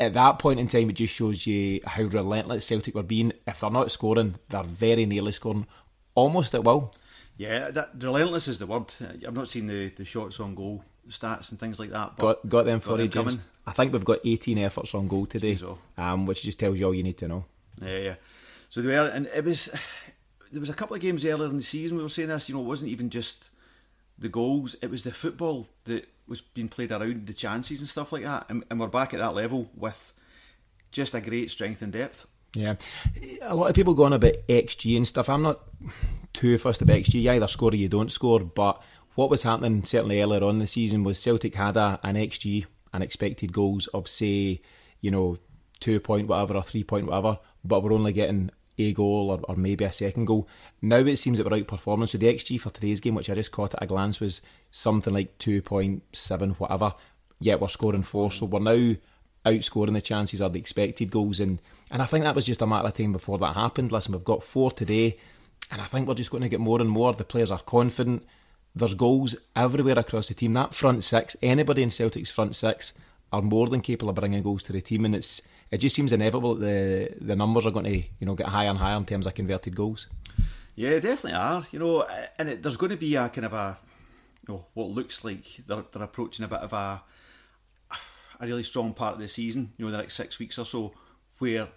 at 0.00 0.12
that 0.14 0.38
point 0.38 0.60
in 0.60 0.68
time, 0.68 0.90
it 0.90 0.94
just 0.94 1.14
shows 1.14 1.46
you 1.46 1.80
how 1.84 2.04
relentless 2.04 2.66
Celtic 2.66 2.94
were 2.94 3.02
being. 3.02 3.32
If 3.46 3.60
they're 3.60 3.70
not 3.70 3.90
scoring, 3.90 4.36
they're 4.48 4.62
very 4.62 5.06
nearly 5.06 5.32
scoring, 5.32 5.66
almost 6.14 6.54
at 6.54 6.64
will. 6.64 6.94
Yeah, 7.36 7.70
that 7.70 7.90
relentless 7.98 8.48
is 8.48 8.58
the 8.58 8.66
word. 8.66 8.92
I've 9.00 9.34
not 9.34 9.48
seen 9.48 9.66
the, 9.66 9.88
the 9.90 10.04
shots 10.04 10.40
on 10.40 10.54
goal 10.54 10.84
stats 11.08 11.50
and 11.50 11.58
things 11.58 11.80
like 11.80 11.90
that. 11.90 12.16
got 12.16 12.46
got 12.48 12.66
them 12.66 12.80
for 12.80 13.00
you, 13.00 13.08
James. 13.08 13.38
I 13.66 13.72
think 13.72 13.92
we've 13.92 14.04
got 14.04 14.20
18 14.24 14.58
efforts 14.58 14.94
on 14.94 15.08
goal 15.08 15.26
today, 15.26 15.56
so. 15.56 15.78
um, 15.96 16.26
which 16.26 16.42
just 16.42 16.58
tells 16.58 16.80
you 16.80 16.86
all 16.86 16.94
you 16.94 17.02
need 17.02 17.18
to 17.18 17.28
know. 17.28 17.44
Yeah, 17.82 17.98
yeah. 17.98 18.14
So 18.68 18.80
they 18.80 18.88
were, 18.88 19.06
and 19.06 19.26
it 19.26 19.44
was 19.44 19.66
there 20.52 20.60
was 20.60 20.68
a 20.68 20.74
couple 20.74 20.96
of 20.96 21.02
games 21.02 21.24
earlier 21.24 21.48
in 21.48 21.56
the 21.56 21.62
season 21.62 21.96
we 21.96 22.02
were 22.02 22.08
saying 22.08 22.28
this. 22.28 22.48
You 22.48 22.54
know, 22.54 22.62
it 22.62 22.66
wasn't 22.66 22.90
even 22.90 23.10
just 23.10 23.50
the 24.18 24.28
goals; 24.28 24.74
it 24.82 24.90
was 24.90 25.02
the 25.02 25.12
football 25.12 25.66
that 25.84 26.08
was 26.28 26.40
being 26.40 26.68
played 26.68 26.92
around 26.92 27.26
the 27.26 27.32
chances 27.32 27.80
and 27.80 27.88
stuff 27.88 28.12
like 28.12 28.22
that. 28.22 28.46
And, 28.48 28.64
and 28.70 28.78
we're 28.78 28.88
back 28.88 29.14
at 29.14 29.20
that 29.20 29.34
level 29.34 29.70
with 29.74 30.14
just 30.90 31.14
a 31.14 31.20
great 31.20 31.50
strength 31.50 31.82
and 31.82 31.92
depth. 31.92 32.26
Yeah, 32.54 32.76
a 33.42 33.54
lot 33.54 33.68
of 33.68 33.74
people 33.74 33.94
going 33.94 34.14
about 34.14 34.46
XG 34.48 34.96
and 34.96 35.06
stuff. 35.06 35.28
I'm 35.28 35.42
not 35.42 35.60
too 36.32 36.56
fussed 36.58 36.82
about 36.82 36.96
XG. 36.96 37.22
You 37.22 37.30
either 37.32 37.46
score 37.46 37.72
or 37.72 37.76
you 37.76 37.88
don't 37.88 38.10
score. 38.10 38.40
But 38.40 38.82
what 39.14 39.30
was 39.30 39.42
happening 39.42 39.84
certainly 39.84 40.22
earlier 40.22 40.44
on 40.44 40.58
the 40.58 40.66
season 40.66 41.04
was 41.04 41.18
Celtic 41.18 41.54
had 41.54 41.76
a, 41.76 42.00
an 42.02 42.16
XG, 42.16 42.64
an 42.92 43.02
expected 43.02 43.52
goals 43.52 43.86
of 43.88 44.08
say 44.08 44.60
you 45.00 45.10
know, 45.10 45.38
two 45.80 46.00
point 46.00 46.28
whatever 46.28 46.54
or 46.54 46.62
three 46.62 46.84
point 46.84 47.06
whatever, 47.06 47.38
but 47.64 47.82
we're 47.82 47.92
only 47.92 48.12
getting 48.12 48.50
a 48.78 48.92
goal 48.92 49.30
or, 49.30 49.40
or 49.48 49.56
maybe 49.56 49.84
a 49.84 49.92
second 49.92 50.26
goal. 50.26 50.48
Now 50.82 50.98
it 50.98 51.16
seems 51.16 51.38
that 51.38 51.50
we're 51.50 51.58
outperforming. 51.58 52.08
So 52.08 52.18
the 52.18 52.32
XG 52.32 52.60
for 52.60 52.70
today's 52.70 53.00
game, 53.00 53.14
which 53.14 53.30
I 53.30 53.34
just 53.34 53.52
caught 53.52 53.74
at 53.74 53.82
a 53.82 53.86
glance, 53.86 54.20
was 54.20 54.42
something 54.70 55.12
like 55.14 55.38
2.7, 55.38 56.56
whatever. 56.56 56.94
Yet 57.40 57.60
we're 57.60 57.68
scoring 57.68 58.02
four. 58.02 58.32
So 58.32 58.46
we're 58.46 58.60
now 58.60 58.96
outscoring 59.46 59.94
the 59.94 60.00
chances 60.00 60.42
or 60.42 60.48
the 60.48 60.58
expected 60.58 61.10
goals. 61.10 61.40
And, 61.40 61.60
and 61.90 62.02
I 62.02 62.06
think 62.06 62.24
that 62.24 62.34
was 62.34 62.46
just 62.46 62.62
a 62.62 62.66
matter 62.66 62.88
of 62.88 62.94
time 62.94 63.12
before 63.12 63.38
that 63.38 63.54
happened. 63.54 63.92
Listen, 63.92 64.12
we've 64.12 64.24
got 64.24 64.42
four 64.42 64.70
today. 64.70 65.16
And 65.70 65.80
I 65.80 65.84
think 65.84 66.08
we're 66.08 66.14
just 66.14 66.30
going 66.30 66.42
to 66.42 66.48
get 66.48 66.60
more 66.60 66.80
and 66.80 66.90
more. 66.90 67.12
The 67.12 67.24
players 67.24 67.50
are 67.50 67.60
confident. 67.60 68.26
There's 68.74 68.94
goals 68.94 69.36
everywhere 69.56 69.98
across 69.98 70.28
the 70.28 70.34
team. 70.34 70.52
That 70.54 70.74
front 70.74 71.04
six, 71.04 71.36
anybody 71.42 71.82
in 71.82 71.90
Celtic's 71.90 72.30
front 72.30 72.56
six, 72.56 72.98
are 73.32 73.42
more 73.42 73.68
than 73.68 73.80
capable 73.80 74.10
of 74.10 74.16
bringing 74.16 74.42
goals 74.42 74.62
to 74.64 74.72
the 74.72 74.80
team. 74.80 75.04
And 75.04 75.14
it's 75.14 75.42
it 75.70 75.78
just 75.78 75.94
seems 75.96 76.12
inevitable 76.12 76.54
that 76.54 76.64
the 76.64 77.24
the 77.24 77.36
numbers 77.36 77.66
are 77.66 77.70
going 77.70 77.84
to 77.84 77.96
you 77.96 78.26
know 78.26 78.34
get 78.34 78.48
higher 78.48 78.68
and 78.68 78.78
higher 78.78 78.96
in 78.96 79.04
terms 79.04 79.26
of 79.26 79.34
converted 79.34 79.74
goals. 79.74 80.08
Yeah, 80.74 80.98
definitely 81.00 81.34
are. 81.34 81.66
You 81.72 81.78
know, 81.78 82.06
and 82.38 82.48
it, 82.48 82.62
there's 82.62 82.76
going 82.76 82.90
to 82.90 82.96
be 82.96 83.16
a 83.16 83.28
kind 83.28 83.44
of 83.44 83.52
a 83.52 83.78
you 84.48 84.54
know 84.54 84.64
what 84.74 84.88
looks 84.88 85.24
like 85.24 85.60
they're, 85.66 85.84
they're 85.92 86.02
approaching 86.02 86.44
a 86.44 86.48
bit 86.48 86.60
of 86.60 86.72
a 86.72 87.02
a 88.40 88.46
really 88.46 88.62
strong 88.62 88.94
part 88.94 89.14
of 89.14 89.20
the 89.20 89.28
season. 89.28 89.72
You 89.76 89.84
know, 89.84 89.90
the 89.90 89.98
next 89.98 90.14
six 90.14 90.38
weeks 90.38 90.58
or 90.58 90.64
so, 90.64 90.92
where 91.38 91.68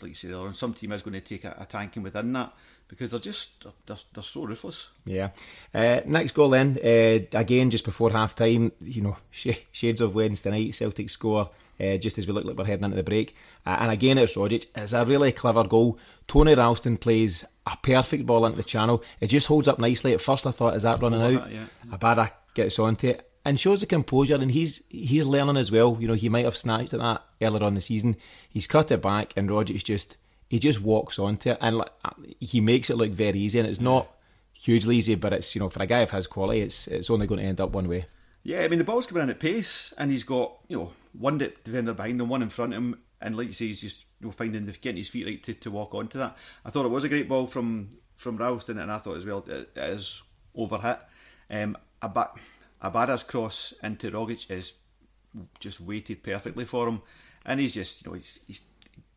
like 0.00 0.08
you 0.08 0.14
say, 0.14 0.34
some 0.52 0.72
team 0.72 0.92
is 0.92 1.02
going 1.02 1.14
to 1.14 1.20
take 1.20 1.44
a, 1.44 1.56
a 1.58 1.66
tanking 1.66 2.02
within 2.02 2.32
that 2.32 2.52
because 2.88 3.10
they're 3.10 3.20
just 3.20 3.66
they're, 3.86 3.96
they're 4.12 4.22
so 4.22 4.44
ruthless. 4.44 4.88
Yeah. 5.04 5.30
Uh, 5.74 6.00
next 6.06 6.32
goal 6.32 6.50
then, 6.50 6.78
uh, 6.82 7.38
again 7.38 7.70
just 7.70 7.84
before 7.84 8.10
half 8.10 8.34
time, 8.34 8.72
you 8.80 9.02
know, 9.02 9.16
sh- 9.30 9.64
shades 9.72 10.00
of 10.00 10.14
Wednesday 10.14 10.50
night, 10.50 10.74
Celtic 10.74 11.10
score 11.10 11.50
uh, 11.80 11.96
just 11.96 12.18
as 12.18 12.26
we 12.26 12.32
look 12.32 12.44
like 12.44 12.56
we're 12.56 12.64
heading 12.64 12.84
into 12.84 12.96
the 12.96 13.02
break. 13.02 13.36
Uh, 13.66 13.76
and 13.80 13.90
again, 13.90 14.18
it's 14.18 14.36
Rogic. 14.36 14.66
It's 14.74 14.92
a 14.92 15.04
really 15.04 15.32
clever 15.32 15.64
goal. 15.64 15.98
Tony 16.26 16.54
Ralston 16.54 16.96
plays 16.96 17.44
a 17.66 17.76
perfect 17.82 18.26
ball 18.26 18.44
into 18.46 18.56
the 18.56 18.64
channel. 18.64 19.02
It 19.20 19.28
just 19.28 19.46
holds 19.46 19.68
up 19.68 19.78
nicely. 19.78 20.12
At 20.12 20.20
first, 20.20 20.46
I 20.46 20.50
thought, 20.50 20.76
is 20.76 20.82
that 20.82 21.00
running 21.00 21.22
out? 21.22 21.44
That, 21.44 21.52
yeah. 21.52 21.66
Abada 21.90 22.32
gets 22.54 22.78
onto 22.78 23.08
it 23.08 23.30
and 23.44 23.58
shows 23.58 23.80
the 23.80 23.86
composure. 23.86 24.34
And 24.36 24.50
he's 24.50 24.84
he's 24.88 25.26
learning 25.26 25.56
as 25.56 25.72
well. 25.72 25.96
You 26.00 26.08
know, 26.08 26.14
he 26.14 26.28
might 26.28 26.44
have 26.44 26.56
snatched 26.56 26.92
at 26.94 27.00
that 27.00 27.22
earlier 27.40 27.64
on 27.64 27.74
the 27.74 27.80
season. 27.80 28.16
He's 28.48 28.66
cut 28.66 28.90
it 28.90 29.02
back, 29.02 29.32
and 29.36 29.48
Rogic 29.48 29.82
just 29.84 30.16
he 30.48 30.58
just 30.58 30.82
walks 30.82 31.18
onto 31.18 31.50
it, 31.50 31.58
and 31.60 31.82
he 32.40 32.60
makes 32.60 32.90
it 32.90 32.96
look 32.96 33.10
very 33.10 33.38
easy. 33.38 33.58
And 33.58 33.68
it's 33.68 33.80
not 33.80 34.08
hugely 34.52 34.96
easy, 34.96 35.14
but 35.14 35.32
it's 35.32 35.54
you 35.54 35.60
know 35.60 35.70
for 35.70 35.82
a 35.82 35.86
guy 35.86 36.00
of 36.00 36.10
his 36.10 36.26
quality, 36.26 36.60
it's 36.60 36.86
it's 36.86 37.10
only 37.10 37.26
going 37.26 37.40
to 37.40 37.46
end 37.46 37.60
up 37.60 37.70
one 37.70 37.88
way. 37.88 38.06
Yeah, 38.42 38.60
I 38.60 38.68
mean 38.68 38.78
the 38.78 38.84
ball's 38.84 39.06
coming 39.06 39.22
in 39.22 39.30
at 39.30 39.40
pace, 39.40 39.94
and 39.96 40.10
he's 40.10 40.24
got 40.24 40.52
you 40.68 40.78
know 40.78 40.92
one 41.12 41.38
defender 41.38 41.94
behind 41.94 42.20
him, 42.20 42.28
one 42.28 42.42
in 42.42 42.50
front 42.50 42.74
of 42.74 42.78
him, 42.78 42.98
and 43.24 43.36
like 43.36 43.48
you 43.48 43.52
say, 43.54 43.66
he's 43.68 43.80
just 43.80 44.04
you 44.20 44.30
finding 44.30 44.66
the 44.66 44.72
getting 44.72 44.98
his 44.98 45.08
feet 45.08 45.26
right 45.26 45.42
to, 45.42 45.54
to 45.54 45.70
walk 45.70 45.94
onto 45.94 46.18
that. 46.18 46.36
I 46.64 46.70
thought 46.70 46.86
it 46.86 46.90
was 46.90 47.04
a 47.04 47.08
great 47.08 47.28
ball 47.28 47.46
from 47.46 47.88
from 48.16 48.36
Ralston, 48.36 48.78
and 48.78 48.92
I 48.92 48.98
thought 48.98 49.16
as 49.16 49.24
well 49.26 49.44
it, 49.48 49.70
it 49.74 49.78
is 49.78 50.22
overhit. 50.56 51.00
Um, 51.50 51.76
Ab- 52.02 52.38
Abada's 52.82 53.22
cross 53.24 53.72
into 53.82 54.10
Rogic 54.10 54.50
is 54.50 54.74
just 55.58 55.80
weighted 55.80 56.22
perfectly 56.22 56.66
for 56.66 56.86
him, 56.86 57.00
and 57.46 57.58
he's 57.58 57.74
just 57.74 58.04
you 58.04 58.10
know 58.10 58.14
he's, 58.14 58.40
he's 58.46 58.62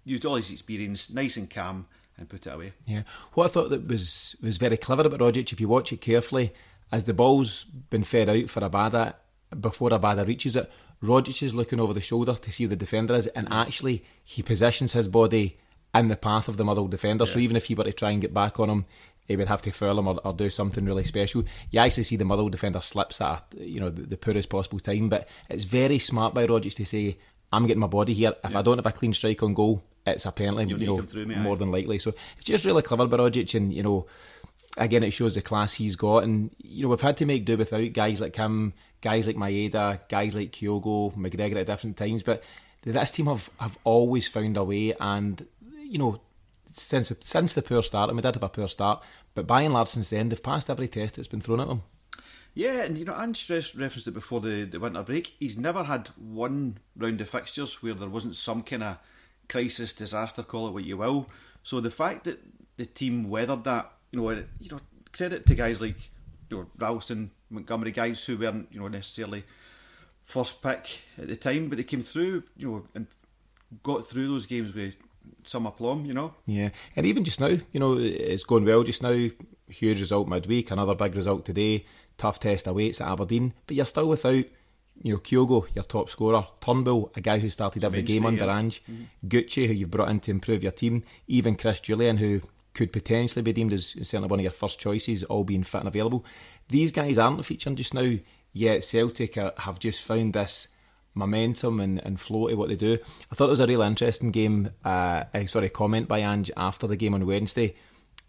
used 0.06 0.26
all 0.26 0.36
his 0.36 0.52
experience, 0.52 1.12
nice 1.12 1.36
and 1.36 1.50
calm, 1.50 1.86
and 2.18 2.30
put 2.30 2.48
it 2.48 2.54
away. 2.54 2.74
Yeah, 2.86 3.04
what 3.34 3.46
I 3.46 3.50
thought 3.50 3.70
that 3.72 3.88
was 3.88 4.38
was 4.42 4.56
very 4.56 4.78
clever 4.78 5.06
about 5.06 5.20
Rogic, 5.20 5.52
if 5.52 5.60
you 5.60 5.68
watch 5.68 5.92
it 5.92 6.00
carefully, 6.00 6.54
as 6.94 7.04
the 7.04 7.14
ball's 7.14 7.66
been 7.66 8.06
fed 8.06 8.30
out 8.30 8.50
for 8.50 8.62
Abada 8.62 9.16
before 9.60 9.90
Abada 9.90 10.26
reaches 10.26 10.56
it, 10.56 10.72
Rogic 11.04 11.44
is 11.44 11.56
looking 11.56 11.80
over 11.80 11.94
the 11.94 12.02
shoulder 12.02 12.34
to 12.34 12.52
see 12.52 12.64
who 12.64 12.70
the 12.70 12.76
defender 12.76 13.14
is, 13.14 13.28
and 13.28 13.48
actually 13.52 14.04
he 14.24 14.42
positions 14.42 14.94
his 14.94 15.08
body 15.08 15.58
in 15.94 16.08
the 16.08 16.16
path 16.16 16.48
of 16.48 16.58
the 16.58 16.66
Motherwell 16.66 16.88
defender. 16.88 17.26
Yeah. 17.26 17.34
So 17.34 17.40
even 17.40 17.56
if 17.56 17.66
he 17.66 17.76
were 17.76 17.84
to 17.84 17.94
try 17.94 18.12
and 18.12 18.22
get 18.22 18.34
back 18.34 18.60
on 18.60 18.70
him, 18.70 18.86
he 19.28 19.36
would 19.36 19.48
have 19.48 19.62
to 19.64 19.72
foul 19.72 20.00
him 20.00 20.08
or, 20.08 20.20
or 20.24 20.34
do 20.34 20.50
something 20.50 20.86
really 20.86 21.04
special. 21.04 21.44
You 21.70 21.80
actually 21.80 22.06
see 22.06 22.16
the 22.16 22.26
Motherwell 22.26 22.50
defender 22.50 22.82
slips 22.82 23.22
at 23.22 23.46
you 23.60 23.80
know 23.80 23.90
the, 23.90 24.04
the, 24.04 24.18
poorest 24.18 24.50
possible 24.50 24.80
time, 24.80 25.10
but 25.10 25.28
it's 25.50 25.66
very 25.66 26.00
smart 26.00 26.34
by 26.34 26.48
Rogic 26.48 26.76
to 26.76 26.86
say, 26.86 27.18
"I'm 27.52 27.68
getting 27.68 27.82
my 27.82 27.88
body 27.88 28.14
here. 28.14 28.34
If 28.44 28.52
yeah. 28.52 28.60
I 28.60 28.62
don't 28.62 28.78
have 28.78 28.86
a 28.86 28.92
clean 28.92 29.14
strike 29.14 29.44
on 29.44 29.54
goal, 29.54 29.84
it's 30.06 30.26
a 30.26 30.32
penalty. 30.32 30.74
you 30.74 30.88
know, 30.88 31.06
more 31.42 31.54
aye. 31.54 31.60
than 31.60 31.72
likely." 31.72 32.00
So 32.00 32.14
it's 32.38 32.46
just 32.46 32.66
really 32.66 32.82
clever 32.82 33.06
by 33.06 33.18
Rogic, 33.18 33.54
and 33.56 33.74
you 33.74 33.84
know 33.84 34.08
again, 34.78 35.04
it 35.04 35.12
shows 35.12 35.36
the 35.36 35.42
class 35.42 35.74
he's 35.74 35.96
got. 35.96 36.24
And, 36.24 36.52
you 36.60 36.84
know, 36.84 36.90
we've 36.90 37.02
had 37.02 37.18
to 37.18 37.26
make 37.26 37.46
do 37.46 37.58
without 37.58 37.94
guys 37.94 38.22
like 38.22 38.36
him, 38.36 38.74
guys 39.02 39.28
like 39.28 39.36
Maeda, 39.36 40.08
guys 40.10 40.36
like 40.36 40.52
Kyogo, 40.52 41.16
McGregor 41.16 41.58
at 41.58 41.68
different 41.68 41.98
times. 41.98 42.24
But 42.24 42.44
this 42.84 43.12
team 43.12 43.28
have, 43.28 43.50
have 43.60 43.78
always 43.84 44.28
found 44.28 44.58
a 44.58 44.64
way. 44.64 44.94
And, 45.00 45.46
you 45.84 45.98
know, 45.98 46.22
since 46.72 47.12
since 47.22 47.54
the 47.54 47.62
poor 47.62 47.84
start, 47.84 48.10
and 48.10 48.18
we 48.18 48.22
did 48.22 48.36
have 48.36 48.44
a 48.44 48.50
poor 48.50 48.68
start, 48.68 49.04
but 49.34 49.48
by 49.48 49.62
and 49.62 49.74
large 49.74 49.88
since 49.88 50.10
then, 50.10 50.30
they've 50.30 50.42
passed 50.42 50.70
every 50.70 50.88
test 50.88 51.16
that's 51.16 51.28
been 51.28 51.42
thrown 51.42 51.62
at 51.62 51.68
them. 51.68 51.84
Yeah, 52.54 52.84
and 52.84 52.98
you 52.98 53.06
know, 53.06 53.14
Ange 53.14 53.50
referenced 53.50 54.08
it 54.08 54.14
before 54.14 54.42
the, 54.42 54.64
the 54.64 54.80
winter 54.80 55.04
break. 55.04 55.36
He's 55.40 55.58
never 55.58 55.84
had 55.84 56.08
one 56.18 56.80
round 56.96 57.22
of 57.22 57.30
fixtures 57.30 57.84
where 57.84 57.94
there 57.94 58.10
wasn't 58.10 58.36
some 58.36 58.64
kind 58.64 58.84
of 58.84 58.98
crisis, 59.48 59.94
disaster, 59.94 60.42
call 60.44 60.68
it 60.68 60.74
what 60.74 60.84
you 60.84 60.98
will. 60.98 61.30
So 61.62 61.80
the 61.80 61.92
fact 61.92 62.24
that 62.24 62.40
the 62.78 62.88
team 62.88 63.30
weathered 63.30 63.64
that 63.66 63.92
you 64.12 64.22
know, 64.22 64.32
you 64.60 64.70
know, 64.72 64.80
credit 65.12 65.46
to 65.46 65.56
guys 65.56 65.82
like 65.82 66.10
you 66.50 66.58
know 66.58 66.68
Ralston, 66.78 67.32
Montgomery, 67.50 67.92
guys 67.92 68.26
who 68.26 68.38
weren't 68.38 68.68
you 68.72 68.80
know 68.80 68.88
necessarily 68.88 69.44
first 70.24 70.62
pick 70.62 71.00
at 71.18 71.28
the 71.28 71.36
time, 71.36 71.70
but 71.70 71.78
they 71.78 71.84
came 71.84 72.02
through, 72.02 72.44
you 72.58 72.70
know, 72.70 72.88
and 72.94 73.08
got 73.82 74.06
through 74.06 74.28
those 74.28 74.46
games 74.46 74.74
with 74.74 74.96
some 75.44 75.66
aplomb, 75.66 76.06
you 76.06 76.14
know. 76.14 76.34
Yeah, 76.46 76.70
and 76.96 77.06
even 77.06 77.24
just 77.24 77.40
now, 77.40 77.48
you 77.48 77.80
know, 77.80 77.98
it's 77.98 78.44
going 78.44 78.66
well 78.66 78.84
just 78.84 79.02
now. 79.02 79.30
Huge 79.70 80.00
result 80.00 80.30
midweek, 80.30 80.72
another 80.72 80.96
big 80.96 81.16
result 81.16 81.46
today. 81.46 81.86
Tough 82.18 82.40
test 82.40 82.68
awaits 82.68 83.02
at 83.02 83.10
Aberdeen, 83.10 83.54
but 83.66 83.76
you're 83.76 83.86
still 83.86 84.08
without 84.08 84.46
you 85.04 85.14
know, 85.14 85.20
Kyogo, 85.20 85.68
your 85.76 85.84
top 85.84 86.10
scorer, 86.10 86.48
Turnbull, 86.60 87.12
a 87.16 87.22
guy 87.22 87.40
who 87.40 87.50
started 87.50 87.84
every 87.84 88.02
game 88.02 88.26
under 88.26 88.46
yeah. 88.46 88.58
Ange, 88.58 88.84
mm-hmm. 88.84 89.28
Gucci, 89.28 89.68
who 89.68 89.74
you've 89.74 89.92
brought 89.92 90.10
in 90.10 90.20
to 90.22 90.32
improve 90.32 90.64
your 90.64 90.72
team, 90.72 91.04
even 91.28 91.56
Chris 91.56 91.80
Jullien, 91.80 92.18
who 92.18 92.42
could 92.78 92.94
potentially 92.94 93.42
be 93.42 93.52
deemed 93.52 93.74
as 93.74 93.88
certainly 93.88 94.28
one 94.28 94.40
of 94.40 94.44
your 94.44 94.52
first 94.52 94.80
choices, 94.80 95.24
all 95.24 95.44
being 95.44 95.64
fit 95.64 95.80
and 95.80 95.88
available. 95.88 96.24
These 96.70 96.92
guys 96.92 97.18
aren't 97.18 97.44
featuring 97.44 97.76
just 97.76 97.96
now, 97.96 98.14
yet 98.54 98.84
Celtic 98.84 99.36
have 99.36 99.80
just 99.80 100.04
found 100.04 100.34
this 100.34 100.76
momentum 101.16 101.80
and, 101.80 102.00
and 102.06 102.20
flow 102.20 102.48
to 102.48 102.56
what 102.56 102.70
they 102.70 102.76
do. 102.76 103.00
I 103.32 103.36
thought 103.36 103.48
it 103.48 103.52
was 103.52 103.60
a 103.60 103.66
really 103.66 103.88
interesting 103.88 104.30
game, 104.30 104.70
uh, 104.86 105.24
sorry, 105.48 105.70
comment 105.70 106.08
by 106.08 106.20
Ange 106.20 106.52
after 106.56 106.86
the 106.86 106.96
game 106.96 107.16
on 107.16 107.26
Wednesday, 107.26 107.76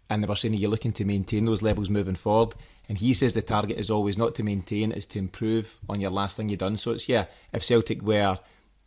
and 0.09 0.23
they 0.23 0.27
were 0.27 0.35
saying 0.35 0.55
you're 0.55 0.71
looking 0.71 0.93
to 0.93 1.05
maintain 1.05 1.45
those 1.45 1.61
levels 1.61 1.91
moving 1.91 2.15
forward. 2.15 2.55
And 2.87 2.97
he 2.97 3.13
says 3.13 3.35
the 3.35 3.43
target 3.43 3.77
is 3.77 3.91
always 3.91 4.17
not 4.17 4.33
to 4.35 4.43
maintain, 4.43 4.91
it's 4.91 5.05
to 5.07 5.19
improve 5.19 5.77
on 5.87 6.01
your 6.01 6.09
last 6.09 6.37
thing 6.37 6.49
you've 6.49 6.57
done. 6.57 6.77
So 6.77 6.93
it's, 6.93 7.07
yeah, 7.07 7.25
if 7.53 7.63
Celtic 7.63 8.01
were 8.01 8.39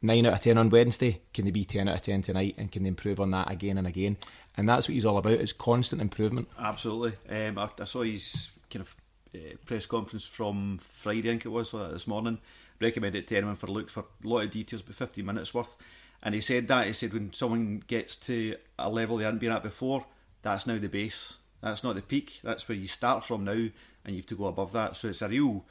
9 0.02 0.26
out 0.26 0.32
of 0.32 0.40
10 0.40 0.58
on 0.58 0.70
Wednesday, 0.70 1.20
can 1.32 1.44
they 1.44 1.52
be 1.52 1.64
10 1.64 1.88
out 1.88 1.94
of 1.94 2.02
10 2.02 2.22
tonight 2.22 2.56
and 2.58 2.72
can 2.72 2.82
they 2.82 2.88
improve 2.88 3.20
on 3.20 3.30
that 3.30 3.50
again 3.50 3.78
and 3.78 3.86
again? 3.86 4.16
And 4.56 4.68
that's 4.68 4.88
what 4.88 4.94
he's 4.94 5.04
all 5.04 5.18
about 5.18 5.32
is 5.32 5.52
constant 5.52 6.02
improvement. 6.02 6.48
Absolutely. 6.58 7.12
Um, 7.28 7.58
I, 7.58 7.68
I, 7.80 7.84
saw 7.84 8.02
his 8.02 8.50
kind 8.70 8.82
of 8.82 8.96
uh, 9.34 9.56
press 9.64 9.86
conference 9.86 10.24
from 10.24 10.78
Friday, 10.82 11.28
I 11.28 11.32
think 11.32 11.46
it 11.46 11.50
was, 11.50 11.70
so 11.70 11.88
this 11.90 12.06
morning. 12.06 12.38
Recommended 12.80 13.20
it 13.20 13.28
to 13.28 13.36
anyone 13.36 13.54
for 13.54 13.66
a 13.66 13.70
look 13.70 13.88
for 13.88 14.04
a 14.24 14.28
lot 14.28 14.44
of 14.44 14.50
details, 14.50 14.82
but 14.82 14.96
15 14.96 15.24
minutes 15.24 15.54
worth. 15.54 15.76
And 16.22 16.34
he 16.34 16.40
said 16.40 16.68
that 16.68 16.86
he 16.86 16.92
said 16.92 17.12
when 17.12 17.32
someone 17.32 17.82
gets 17.86 18.16
to 18.18 18.56
a 18.78 18.90
level 18.90 19.16
they 19.16 19.24
hadn't 19.24 19.40
been 19.40 19.52
at 19.52 19.62
before, 19.62 20.04
that's 20.42 20.66
now 20.66 20.78
the 20.78 20.88
base. 20.88 21.34
That's 21.60 21.84
not 21.84 21.94
the 21.94 22.02
peak. 22.02 22.40
That's 22.42 22.68
where 22.68 22.76
you 22.76 22.88
start 22.88 23.24
from 23.24 23.44
now, 23.44 23.52
and 23.52 23.72
you 24.08 24.16
have 24.16 24.26
to 24.26 24.36
go 24.36 24.46
above 24.46 24.72
that. 24.72 24.96
So 24.96 25.08
it's 25.08 25.22
a 25.22 25.28
real, 25.28 25.64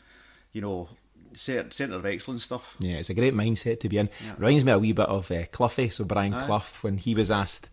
you 0.53 0.61
know, 0.61 0.89
centre 1.33 1.95
of 1.95 2.05
excellence 2.05 2.43
stuff. 2.43 2.77
Yeah, 2.79 2.95
it's 2.95 3.09
a 3.09 3.13
great 3.13 3.33
mindset 3.33 3.81
to 3.81 3.89
be 3.89 3.97
in. 3.97 4.09
Yeah. 4.25 4.33
Reminds 4.37 4.65
me 4.65 4.71
a 4.71 4.79
wee 4.79 4.93
bit 4.93 5.07
of 5.07 5.29
uh, 5.29 5.45
Cloughie, 5.51 5.89
so 5.89 6.05
Brian 6.05 6.33
Aye. 6.33 6.45
Clough, 6.45 6.63
when 6.81 6.97
he 6.97 7.13
was 7.13 7.29
asked 7.29 7.67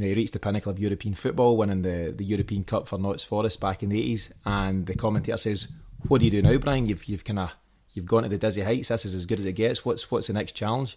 you 0.00 0.06
know, 0.06 0.14
he 0.14 0.18
reached 0.18 0.32
the 0.32 0.38
pinnacle 0.38 0.72
of 0.72 0.78
European 0.78 1.14
football, 1.14 1.58
winning 1.58 1.82
the, 1.82 2.14
the 2.16 2.24
European 2.24 2.64
Cup 2.64 2.88
for 2.88 2.98
Notts 2.98 3.22
Forest 3.22 3.60
back 3.60 3.82
in 3.82 3.90
the 3.90 4.14
80s. 4.14 4.32
And 4.46 4.86
the 4.86 4.94
commentator 4.94 5.36
says, 5.36 5.68
What 6.08 6.20
do 6.20 6.24
you 6.24 6.30
do 6.30 6.40
now, 6.40 6.56
Brian? 6.56 6.86
You've, 6.86 7.04
you've 7.04 7.24
kind 7.24 7.38
of 7.38 7.54
you've 7.92 8.06
gone 8.06 8.22
to 8.22 8.30
the 8.30 8.38
dizzy 8.38 8.62
heights. 8.62 8.88
This 8.88 9.04
is 9.04 9.14
as 9.14 9.26
good 9.26 9.40
as 9.40 9.44
it 9.44 9.52
gets. 9.52 9.84
What's 9.84 10.10
what's 10.10 10.28
the 10.28 10.32
next 10.32 10.52
challenge? 10.52 10.96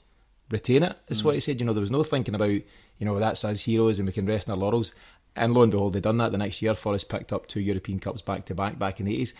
Retain 0.49 0.83
it. 0.83 0.97
Is 1.09 1.21
mm. 1.21 1.25
what 1.25 1.35
he 1.35 1.41
said. 1.41 1.59
You 1.59 1.65
know, 1.65 1.73
there 1.73 1.81
was 1.81 1.91
no 1.91 2.03
thinking 2.03 2.33
about, 2.33 2.49
you 2.49 2.63
know, 3.01 3.19
that's 3.19 3.43
us 3.43 3.61
heroes 3.61 3.99
and 3.99 4.07
we 4.07 4.13
can 4.13 4.25
rest 4.25 4.47
in 4.47 4.53
our 4.53 4.57
laurels. 4.57 4.93
And 5.35 5.53
lo 5.53 5.63
and 5.63 5.71
behold, 5.71 5.93
they 5.93 5.99
done 5.99 6.17
that 6.17 6.31
the 6.31 6.37
next 6.37 6.61
year. 6.61 6.73
Forest 6.73 7.09
picked 7.09 7.33
up 7.33 7.47
two 7.47 7.59
European 7.59 7.99
Cups 7.99 8.21
back 8.21 8.45
to 8.45 8.55
back 8.55 8.79
back 8.79 9.01
in 9.01 9.05
the 9.05 9.19
80s. 9.19 9.33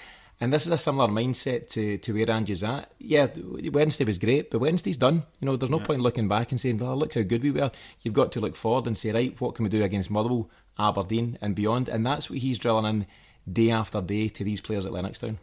And 0.43 0.51
this 0.51 0.65
is 0.65 0.73
a 0.73 0.77
similar 0.77 1.07
mindset 1.07 1.69
to, 1.69 1.97
to 1.99 2.13
where 2.13 2.29
Ange's 2.29 2.65
at. 2.65 2.91
Yeah, 2.99 3.27
Wednesday 3.71 4.03
was 4.03 4.19
great, 4.19 4.51
but 4.51 4.59
Wednesday's 4.59 4.97
done. 4.97 5.23
You 5.39 5.45
know, 5.45 5.55
there's 5.55 5.69
no 5.69 5.79
yeah. 5.79 5.85
point 5.85 6.01
looking 6.01 6.27
back 6.27 6.51
and 6.51 6.59
saying, 6.59 6.83
oh, 6.83 6.95
look 6.95 7.13
how 7.13 7.21
good 7.21 7.43
we 7.43 7.51
were. 7.51 7.71
You've 8.01 8.13
got 8.13 8.33
to 8.33 8.41
look 8.41 8.57
forward 8.57 8.85
and 8.85 8.97
say, 8.97 9.13
right, 9.13 9.39
what 9.39 9.55
can 9.55 9.63
we 9.63 9.69
do 9.69 9.81
against 9.81 10.11
Motherwell, 10.11 10.49
Aberdeen, 10.77 11.37
and 11.39 11.55
beyond? 11.55 11.87
And 11.87 12.05
that's 12.05 12.29
what 12.29 12.39
he's 12.39 12.59
drilling 12.59 12.85
in 12.85 13.05
day 13.53 13.71
after 13.71 14.01
day 14.01 14.27
to 14.27 14.43
these 14.43 14.59
players 14.59 14.85
at 14.85 14.91
Lennoxtown. 14.91 15.37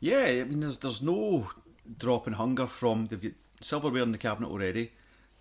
Yeah, 0.00 0.24
I 0.24 0.44
mean, 0.44 0.60
there's, 0.60 0.78
there's 0.78 1.02
no 1.02 1.50
drop 1.98 2.26
in 2.26 2.32
hunger 2.32 2.66
from. 2.66 3.08
They've 3.08 3.20
got 3.20 3.32
silverware 3.60 4.02
in 4.02 4.12
the 4.12 4.18
cabinet 4.18 4.48
already. 4.48 4.92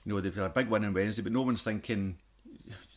you 0.03 0.13
know 0.13 0.19
they've 0.19 0.35
had 0.35 0.47
a 0.47 0.49
big 0.49 0.67
win 0.67 0.83
on 0.83 0.93
Wednesday, 0.93 1.23
but 1.23 1.31
no 1.31 1.43
one's 1.43 1.63
thinking 1.63 2.17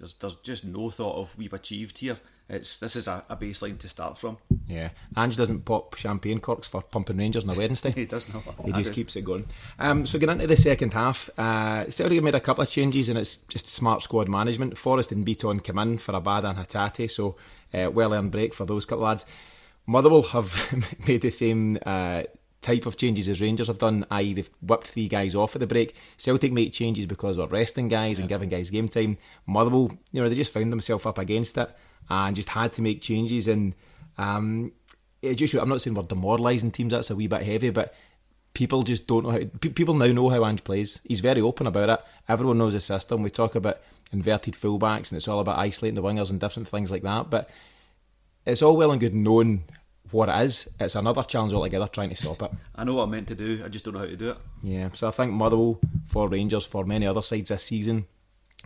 there's, 0.00 0.14
there's 0.14 0.35
just 0.43 0.64
no 0.64 0.90
thought 0.90 1.19
of 1.19 1.38
we've 1.38 1.52
achieved 1.52 1.99
here. 1.99 2.19
It's 2.50 2.78
this 2.78 2.97
is 2.97 3.07
a, 3.07 3.25
a 3.28 3.37
baseline 3.37 3.78
to 3.78 3.88
start 3.88 4.19
from. 4.19 4.38
Yeah, 4.66 4.90
Ange 5.16 5.37
doesn't 5.37 5.64
pop 5.64 5.95
champagne 5.95 6.40
corks 6.40 6.66
for 6.66 6.83
pumping 6.83 7.16
Rangers 7.16 7.45
on 7.45 7.50
a 7.50 7.54
Wednesday. 7.54 7.90
he 7.95 8.07
does 8.07 8.33
not. 8.33 8.42
He 8.64 8.73
just 8.73 8.92
keeps 8.92 9.14
it 9.14 9.25
going. 9.25 9.47
Um, 9.78 10.04
so 10.04 10.19
getting 10.19 10.35
into 10.35 10.49
the 10.49 10.57
second 10.57 10.92
half, 10.92 11.30
uh, 11.38 11.88
Celtic 11.88 12.16
have 12.16 12.25
made 12.25 12.35
a 12.35 12.40
couple 12.40 12.62
of 12.62 12.69
changes, 12.69 13.09
and 13.09 13.16
it's 13.16 13.37
just 13.37 13.69
smart 13.69 14.02
squad 14.02 14.28
management. 14.28 14.76
Forrest 14.76 15.12
and 15.12 15.25
Beaton 15.25 15.61
come 15.61 15.78
in 15.78 15.99
for 15.99 16.12
Abada 16.12 16.50
and 16.50 16.59
Hatate, 16.59 17.09
so 17.09 17.37
uh, 17.73 17.88
well 17.88 18.12
earned 18.12 18.33
break 18.33 18.52
for 18.52 18.64
those 18.64 18.85
couple 18.85 19.04
of 19.04 19.11
lads. 19.11 19.26
Motherwell 19.87 20.23
have 20.23 20.75
made 21.07 21.23
the 21.23 21.30
same 21.30 21.78
uh, 21.87 22.25
type 22.62 22.85
of 22.85 22.97
changes 22.97 23.28
as 23.28 23.40
Rangers 23.40 23.69
have 23.69 23.78
done, 23.78 24.04
i.e., 24.11 24.35
they've 24.35 24.50
whipped 24.61 24.88
three 24.88 25.07
guys 25.07 25.37
off 25.37 25.54
at 25.54 25.61
the 25.61 25.69
break. 25.69 25.95
Celtic 26.16 26.52
make 26.52 26.73
changes 26.73 27.07
because 27.07 27.38
we're 27.38 27.47
resting 27.47 27.88
guys 27.88 28.19
and 28.19 28.28
giving 28.28 28.49
guys 28.49 28.71
game 28.71 28.88
time. 28.88 29.19
Motherwell, 29.47 29.92
you 30.11 30.21
know, 30.21 30.28
they 30.28 30.35
just 30.35 30.52
found 30.52 30.73
themselves 30.73 31.07
up 31.07 31.19
against 31.19 31.57
it 31.57 31.71
and 32.11 32.37
just 32.37 32.49
had 32.50 32.73
to 32.75 32.83
make 32.83 33.00
changes. 33.00 33.49
And 33.49 33.75
um, 34.19 34.73
it 35.23 35.37
just, 35.37 35.55
I'm 35.55 35.69
not 35.69 35.81
saying 35.81 35.95
we're 35.95 36.02
demoralising 36.02 36.73
teams, 36.73 36.93
that's 36.93 37.11
a 37.11 37.17
wee 37.17 37.29
bit 37.29 37.43
heavy, 37.43 37.71
but 37.71 37.95
people 38.55 38.83
just 38.83 39.07
don't 39.07 39.25
know 39.25 39.31
how. 39.31 39.40
People 39.61 39.95
now 39.95 40.07
know 40.07 40.29
how 40.29 40.45
Ange 40.45 40.64
plays. 40.64 41.00
He's 41.05 41.21
very 41.21 41.40
open 41.40 41.67
about 41.67 41.88
it. 41.88 42.00
Everyone 42.29 42.59
knows 42.59 42.75
the 42.75 42.81
system. 42.81 43.23
We 43.23 43.31
talk 43.31 43.55
about 43.55 43.81
inverted 44.12 44.55
fullbacks 44.55 45.11
and 45.11 45.17
it's 45.17 45.29
all 45.29 45.40
about 45.40 45.59
isolating 45.59 45.95
the 45.95 46.02
wingers 46.02 46.31
and 46.31 46.40
different 46.40 46.69
things 46.69 46.90
like 46.90 47.02
that. 47.02 47.31
But 47.31 47.49
it's 48.45 48.62
all 48.62 48.76
well 48.76 48.90
and 48.90 49.00
good 49.00 49.14
knowing 49.14 49.64
what 50.11 50.29
it 50.29 50.45
is. 50.45 50.69
It's 50.81 50.97
another 50.97 51.23
challenge 51.23 51.52
altogether 51.52 51.87
trying 51.87 52.11
to 52.11 52.17
stop 52.17 52.43
it. 52.43 52.50
I 52.75 52.85
know 52.85 52.95
what 52.95 53.05
I'm 53.05 53.11
meant 53.11 53.29
to 53.29 53.35
do. 53.35 53.62
I 53.64 53.69
just 53.69 53.85
don't 53.85 53.95
know 53.95 54.00
how 54.00 54.07
to 54.07 54.17
do 54.17 54.31
it. 54.31 54.37
Yeah, 54.62 54.88
so 54.95 55.09
I 55.09 55.12
think 55.12 55.33
Motherwell 55.33 55.81
for 56.07 56.29
Rangers, 56.29 56.64
for 56.64 56.85
many 56.85 57.07
other 57.07 57.23
sides 57.23 57.50
this 57.50 57.62
season, 57.62 58.07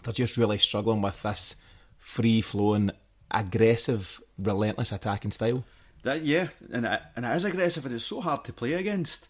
they're 0.02 0.14
just 0.14 0.36
really 0.36 0.58
struggling 0.58 1.02
with 1.02 1.22
this 1.22 1.56
free 1.98 2.40
flowing, 2.40 2.90
aggressive, 3.30 4.20
relentless 4.38 4.92
attacking 4.92 5.30
style. 5.30 5.64
That 6.02 6.22
yeah, 6.22 6.48
and 6.72 6.86
it, 6.86 7.02
and 7.16 7.24
it 7.24 7.36
is 7.36 7.44
aggressive, 7.44 7.86
and 7.86 7.94
it's 7.94 8.04
so 8.04 8.20
hard 8.20 8.44
to 8.44 8.52
play 8.52 8.74
against 8.74 9.28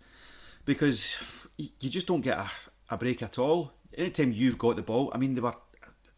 because 0.64 1.16
you 1.56 1.90
just 1.90 2.06
don't 2.06 2.20
get 2.20 2.38
a, 2.38 2.50
a 2.90 2.98
break 2.98 3.22
at 3.22 3.38
all. 3.38 3.72
Anytime 3.96 4.32
you've 4.32 4.58
got 4.58 4.76
the 4.76 4.82
ball, 4.82 5.10
I 5.14 5.18
mean, 5.18 5.34
they 5.34 5.40
were. 5.40 5.54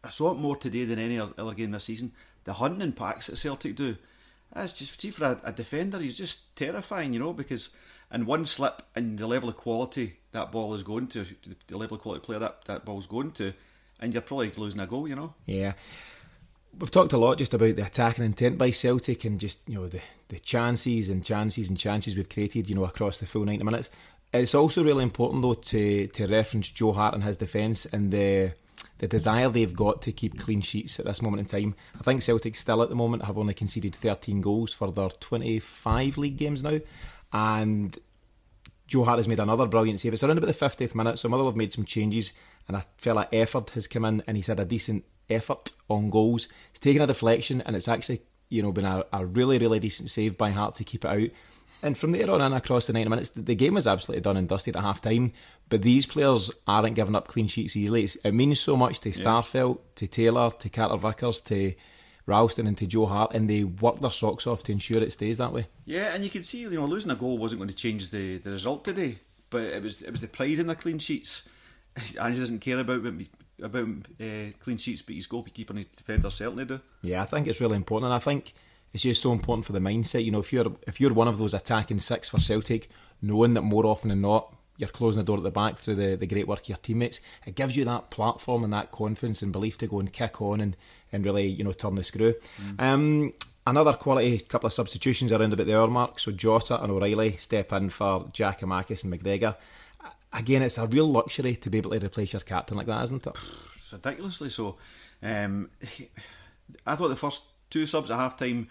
I 0.03 0.09
saw 0.09 0.31
it 0.31 0.37
more 0.37 0.55
today 0.55 0.85
than 0.85 0.99
any 0.99 1.19
other 1.19 1.53
game 1.53 1.71
this 1.71 1.83
season. 1.83 2.13
The 2.43 2.53
hunting 2.53 2.93
packs 2.93 3.27
that 3.27 3.37
Celtic 3.37 3.75
do 3.75 3.97
that's 4.53 4.73
just 4.73 4.99
see 4.99 5.11
for 5.11 5.25
a, 5.25 5.41
a, 5.43 5.51
defender, 5.51 5.99
he's 5.99 6.17
just 6.17 6.55
terrifying, 6.55 7.13
you 7.13 7.19
know, 7.19 7.33
because 7.33 7.69
in 8.11 8.25
one 8.25 8.45
slip 8.45 8.81
and 8.95 9.17
the 9.17 9.27
level 9.27 9.49
of 9.49 9.57
quality 9.57 10.17
that 10.31 10.51
ball 10.51 10.73
is 10.73 10.83
going 10.83 11.07
to, 11.07 11.25
the 11.67 11.77
level 11.77 11.95
of 11.95 12.01
quality 12.01 12.23
player 12.23 12.39
that 12.39 12.65
that 12.65 12.85
ball's 12.85 13.07
going 13.07 13.31
to, 13.31 13.53
and 13.99 14.13
you're 14.13 14.21
probably 14.21 14.51
losing 14.55 14.79
a 14.79 14.87
goal, 14.87 15.07
you 15.07 15.15
know. 15.15 15.33
Yeah. 15.45 15.73
We've 16.79 16.91
talked 16.91 17.13
a 17.13 17.17
lot 17.17 17.39
just 17.39 17.53
about 17.53 17.75
the 17.75 17.85
attacking 17.85 18.25
intent 18.25 18.57
by 18.57 18.71
Celtic 18.71 19.25
and 19.25 19.39
just, 19.39 19.67
you 19.67 19.75
know, 19.75 19.87
the, 19.87 20.01
the 20.29 20.39
chances 20.39 21.09
and 21.09 21.23
chances 21.25 21.69
and 21.69 21.77
chances 21.77 22.15
we've 22.15 22.29
created, 22.29 22.69
you 22.69 22.75
know, 22.75 22.85
across 22.85 23.17
the 23.17 23.25
full 23.25 23.45
90 23.45 23.63
minutes. 23.63 23.89
It's 24.33 24.53
also 24.53 24.83
really 24.83 25.03
important, 25.03 25.41
though, 25.41 25.55
to, 25.55 26.07
to 26.07 26.27
reference 26.27 26.69
Joe 26.69 26.93
Hart 26.93 27.15
and 27.15 27.23
his 27.23 27.37
defence 27.37 27.85
and 27.87 28.11
the 28.11 28.53
the 28.99 29.07
desire 29.07 29.49
they've 29.49 29.75
got 29.75 30.01
to 30.03 30.11
keep 30.11 30.39
clean 30.39 30.61
sheets 30.61 30.99
at 30.99 31.05
this 31.05 31.21
moment 31.21 31.41
in 31.41 31.45
time. 31.45 31.75
I 31.99 32.03
think 32.03 32.21
Celtic 32.21 32.55
still 32.55 32.81
at 32.81 32.89
the 32.89 32.95
moment 32.95 33.25
have 33.25 33.37
only 33.37 33.53
conceded 33.53 33.95
13 33.95 34.41
goals 34.41 34.73
for 34.73 34.91
their 34.91 35.09
25 35.09 36.17
league 36.17 36.37
games 36.37 36.63
now, 36.63 36.79
and 37.31 37.97
Joe 38.87 39.03
Hart 39.03 39.19
has 39.19 39.27
made 39.27 39.39
another 39.39 39.65
brilliant 39.65 39.99
save. 39.99 40.13
It's 40.13 40.23
around 40.23 40.37
about 40.37 40.47
the 40.47 40.65
50th 40.65 40.95
minute, 40.95 41.19
so 41.19 41.29
Motherwell 41.29 41.51
have 41.51 41.57
made 41.57 41.73
some 41.73 41.85
changes, 41.85 42.33
and 42.67 42.77
a 42.77 42.85
fella 42.97 43.27
Efford 43.31 43.69
has 43.71 43.87
come 43.87 44.05
in 44.05 44.23
and 44.27 44.37
he's 44.37 44.47
had 44.47 44.59
a 44.59 44.65
decent 44.65 45.05
effort 45.29 45.71
on 45.89 46.09
goals. 46.09 46.47
He's 46.71 46.79
taken 46.79 47.01
a 47.01 47.07
deflection, 47.07 47.61
and 47.61 47.75
it's 47.75 47.87
actually 47.87 48.21
you 48.49 48.61
know 48.61 48.71
been 48.71 48.85
a, 48.85 49.05
a 49.11 49.25
really 49.25 49.57
really 49.57 49.79
decent 49.79 50.09
save 50.09 50.37
by 50.37 50.51
Hart 50.51 50.75
to 50.75 50.83
keep 50.83 51.05
it 51.05 51.09
out. 51.09 51.29
And 51.83 51.97
from 51.97 52.11
there 52.11 52.29
on 52.31 52.41
in 52.41 52.53
across 52.53 52.87
the 52.87 52.93
90 52.93 53.09
minutes, 53.09 53.29
the 53.29 53.53
game 53.53 53.75
was 53.75 53.85
absolutely 53.85 54.21
done 54.21 54.37
and 54.37 54.49
dusted 54.49 54.75
at 54.75 54.81
half 54.81 55.01
time. 55.01 55.31
But 55.69 55.83
these 55.83 56.05
players 56.07 56.49
aren't 56.67 56.95
giving 56.95 57.15
up 57.15 57.27
clean 57.27 57.47
sheets 57.47 57.75
easily. 57.75 58.03
It's, 58.03 58.15
it 58.15 58.31
means 58.31 58.59
so 58.59 58.75
much 58.75 58.99
to 59.01 59.09
Starfelt, 59.09 59.79
to 59.95 60.07
Taylor, 60.07 60.49
to 60.49 60.69
Carter 60.69 60.97
Vickers, 60.97 61.39
to 61.41 61.73
Ralston, 62.25 62.67
and 62.67 62.77
to 62.79 62.87
Joe 62.87 63.05
Hart, 63.05 63.33
and 63.33 63.49
they 63.49 63.63
work 63.63 63.99
their 63.99 64.11
socks 64.11 64.47
off 64.47 64.63
to 64.63 64.71
ensure 64.71 65.03
it 65.03 65.11
stays 65.11 65.37
that 65.37 65.53
way. 65.53 65.67
Yeah, 65.85 66.13
and 66.15 66.23
you 66.23 66.29
can 66.29 66.43
see, 66.43 66.61
you 66.61 66.71
know, 66.71 66.85
losing 66.85 67.11
a 67.11 67.15
goal 67.15 67.37
wasn't 67.37 67.59
going 67.59 67.69
to 67.69 67.75
change 67.75 68.09
the, 68.09 68.37
the 68.39 68.51
result 68.51 68.83
today, 68.83 69.19
but 69.49 69.61
it 69.61 69.83
was 69.83 70.01
it 70.01 70.11
was 70.11 70.21
the 70.21 70.27
pride 70.27 70.59
in 70.59 70.67
the 70.67 70.75
clean 70.75 70.99
sheets. 70.99 71.47
And 72.19 72.33
he 72.33 72.39
doesn't 72.39 72.59
care 72.59 72.79
about 72.79 73.05
about 73.61 73.87
uh, 74.21 74.51
clean 74.59 74.77
sheets, 74.77 75.01
but 75.01 75.15
his 75.15 75.27
goalkeeper 75.27 75.71
and 75.73 75.79
his 75.79 75.87
defenders 75.87 76.35
certainly 76.35 76.65
do. 76.65 76.79
Yeah, 77.01 77.23
I 77.23 77.25
think 77.25 77.47
it's 77.47 77.61
really 77.61 77.75
important, 77.75 78.05
and 78.05 78.13
I 78.13 78.19
think 78.19 78.53
it's 78.93 79.03
just 79.03 79.21
so 79.21 79.31
important 79.31 79.65
for 79.65 79.73
the 79.73 79.79
mindset. 79.79 80.23
You 80.23 80.31
know, 80.31 80.39
if 80.39 80.53
you're 80.53 80.75
if 80.87 81.01
you're 81.01 81.13
one 81.13 81.27
of 81.27 81.37
those 81.37 81.53
attacking 81.53 81.99
six 81.99 82.29
for 82.29 82.39
Celtic, 82.39 82.89
knowing 83.21 83.53
that 83.55 83.63
more 83.63 83.85
often 83.85 84.09
than 84.09 84.21
not 84.21 84.53
you're 84.77 84.89
closing 84.89 85.19
the 85.19 85.25
door 85.25 85.37
at 85.37 85.43
the 85.43 85.51
back 85.51 85.77
through 85.77 85.95
the, 85.95 86.15
the 86.15 86.27
great 86.27 86.47
work 86.47 86.61
of 86.61 86.69
your 86.69 86.77
teammates, 86.77 87.19
it 87.45 87.55
gives 87.55 87.75
you 87.75 87.83
that 87.85 88.11
platform 88.11 88.63
and 88.63 88.71
that 88.71 88.91
confidence 88.91 89.41
and 89.41 89.51
belief 89.51 89.77
to 89.79 89.87
go 89.87 89.99
and 89.99 90.13
kick 90.13 90.41
on 90.41 90.61
and, 90.61 90.77
and 91.11 91.25
really, 91.25 91.47
you 91.47 91.63
know, 91.63 91.71
turn 91.71 91.95
the 91.95 92.03
screw. 92.03 92.35
Mm. 92.61 92.81
Um, 92.81 93.33
another 93.65 93.93
quality 93.93 94.39
couple 94.39 94.67
of 94.67 94.73
substitutions 94.73 95.31
around 95.31 95.53
about 95.53 95.65
the 95.65 95.77
hour 95.77 95.87
mark. 95.87 96.19
So 96.19 96.31
Jota 96.31 96.81
and 96.81 96.91
O'Reilly 96.91 97.37
step 97.37 97.73
in 97.73 97.89
for 97.89 98.25
Giakoumakis 98.25 99.03
and 99.03 99.13
McGregor. 99.13 99.55
Again, 100.33 100.61
it's 100.61 100.77
a 100.77 100.85
real 100.85 101.07
luxury 101.07 101.55
to 101.55 101.69
be 101.69 101.77
able 101.77 101.91
to 101.91 102.05
replace 102.05 102.33
your 102.33 102.41
captain 102.41 102.77
like 102.77 102.87
that, 102.87 103.03
isn't 103.03 103.27
it? 103.27 103.37
ridiculously 103.91 104.49
so. 104.49 104.77
Um, 105.23 105.69
I 106.85 106.95
thought 106.95 107.07
the 107.09 107.15
first 107.15 107.45
two 107.69 107.85
subs 107.85 108.11
at 108.11 108.17
half 108.17 108.37
time 108.37 108.67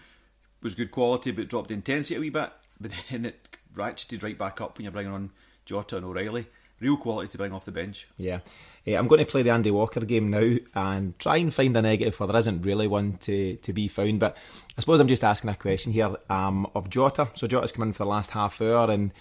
was 0.61 0.75
good 0.75 0.91
quality, 0.91 1.31
but 1.31 1.47
dropped 1.47 1.71
intensity 1.71 2.15
a 2.15 2.19
wee 2.19 2.29
bit. 2.29 2.51
But 2.79 2.91
then 3.09 3.25
it 3.25 3.47
ratcheted 3.73 4.23
right 4.23 4.37
back 4.37 4.61
up 4.61 4.77
when 4.77 4.85
you're 4.85 4.91
bringing 4.91 5.13
on 5.13 5.31
Jota 5.65 5.97
and 5.97 6.05
O'Reilly. 6.05 6.47
Real 6.79 6.97
quality 6.97 7.31
to 7.31 7.37
bring 7.39 7.53
off 7.53 7.65
the 7.65 7.71
bench. 7.71 8.07
Yeah. 8.17 8.39
yeah. 8.85 8.99
I'm 8.99 9.07
going 9.07 9.19
to 9.19 9.25
play 9.25 9.41
the 9.41 9.49
Andy 9.49 9.71
Walker 9.71 10.01
game 10.01 10.29
now 10.29 10.57
and 10.75 11.17
try 11.17 11.37
and 11.37 11.51
find 11.51 11.75
a 11.75 11.81
negative 11.81 12.19
where 12.19 12.27
there 12.27 12.37
isn't 12.37 12.61
really 12.61 12.85
one 12.85 13.17
to, 13.21 13.55
to 13.55 13.73
be 13.73 13.87
found. 13.87 14.19
But 14.19 14.37
I 14.77 14.81
suppose 14.81 14.99
I'm 14.99 15.07
just 15.07 15.23
asking 15.23 15.49
a 15.49 15.55
question 15.55 15.91
here 15.91 16.15
um, 16.29 16.67
of 16.75 16.91
Jota. 16.91 17.29
So 17.33 17.47
Jota's 17.47 17.71
come 17.71 17.87
in 17.87 17.93
for 17.93 18.03
the 18.03 18.09
last 18.09 18.29
half 18.29 18.61
hour 18.61 18.91
and 18.91 19.11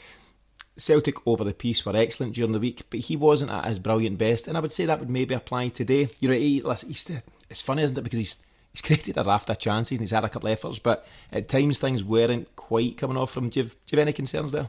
Celtic 0.76 1.26
over 1.26 1.44
the 1.44 1.54
piece 1.54 1.84
were 1.84 1.96
excellent 1.96 2.34
during 2.34 2.52
the 2.52 2.60
week, 2.60 2.82
but 2.90 3.00
he 3.00 3.16
wasn't 3.16 3.50
at 3.50 3.64
his 3.64 3.78
brilliant 3.78 4.18
best. 4.18 4.46
And 4.46 4.56
I 4.56 4.60
would 4.60 4.72
say 4.72 4.84
that 4.86 5.00
would 5.00 5.10
maybe 5.10 5.34
apply 5.34 5.68
today. 5.68 6.08
You 6.20 6.28
know, 6.28 6.34
he, 6.34 6.60
he's, 6.60 7.10
it's 7.48 7.62
funny, 7.62 7.82
isn't 7.82 7.96
it? 7.96 8.02
Because 8.02 8.18
he's 8.18 8.46
he's 8.72 8.82
created 8.82 9.16
a 9.16 9.24
raft 9.24 9.50
of 9.50 9.58
chances 9.58 9.92
and 9.92 10.00
he's 10.00 10.10
had 10.10 10.24
a 10.24 10.28
couple 10.28 10.48
of 10.48 10.52
efforts, 10.52 10.78
but 10.78 11.06
at 11.32 11.48
times 11.48 11.78
things 11.78 12.04
weren't 12.04 12.54
quite 12.56 12.96
coming 12.96 13.16
off 13.16 13.30
from. 13.30 13.48
Do 13.48 13.60
you 13.60 13.66
do 13.66 13.72
you 13.90 13.98
have 13.98 14.06
any 14.06 14.12
concerns 14.12 14.52
there? 14.52 14.68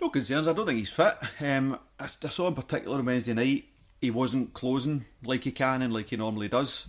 No 0.00 0.10
concerns. 0.10 0.48
I 0.48 0.52
don't 0.52 0.66
think 0.66 0.78
he's 0.78 0.90
fit. 0.90 1.16
Um, 1.40 1.78
I, 1.98 2.04
I, 2.04 2.28
saw 2.28 2.48
in 2.48 2.54
particular 2.54 2.98
on 2.98 3.04
Wednesday 3.04 3.34
night 3.34 3.64
he 4.00 4.10
wasn't 4.10 4.52
closing 4.52 5.04
like 5.24 5.44
he 5.44 5.52
can 5.52 5.82
and 5.82 5.94
like 5.94 6.08
he 6.08 6.16
normally 6.16 6.48
does. 6.48 6.88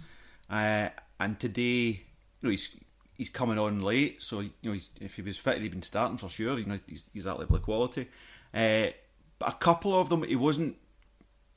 Uh, 0.49 0.89
and 1.19 1.39
today, 1.39 1.61
you 1.61 1.99
know, 2.41 2.49
he's 2.49 2.75
he's 3.15 3.29
coming 3.29 3.59
on 3.59 3.81
late, 3.81 4.21
so 4.21 4.41
you 4.41 4.51
know, 4.63 4.77
if 4.99 5.15
he 5.15 5.21
was 5.21 5.37
fit, 5.37 5.61
he'd 5.61 5.71
been 5.71 5.81
starting 5.81 6.17
for 6.17 6.29
sure. 6.29 6.57
You 6.57 6.65
know, 6.65 6.79
he's, 6.87 7.05
he's 7.13 7.23
that 7.25 7.39
level 7.39 7.55
of 7.55 7.61
quality. 7.61 8.09
Uh, 8.53 8.87
but 9.39 9.49
a 9.49 9.57
couple 9.57 9.99
of 9.99 10.09
them, 10.09 10.23
he 10.23 10.35
wasn't 10.35 10.77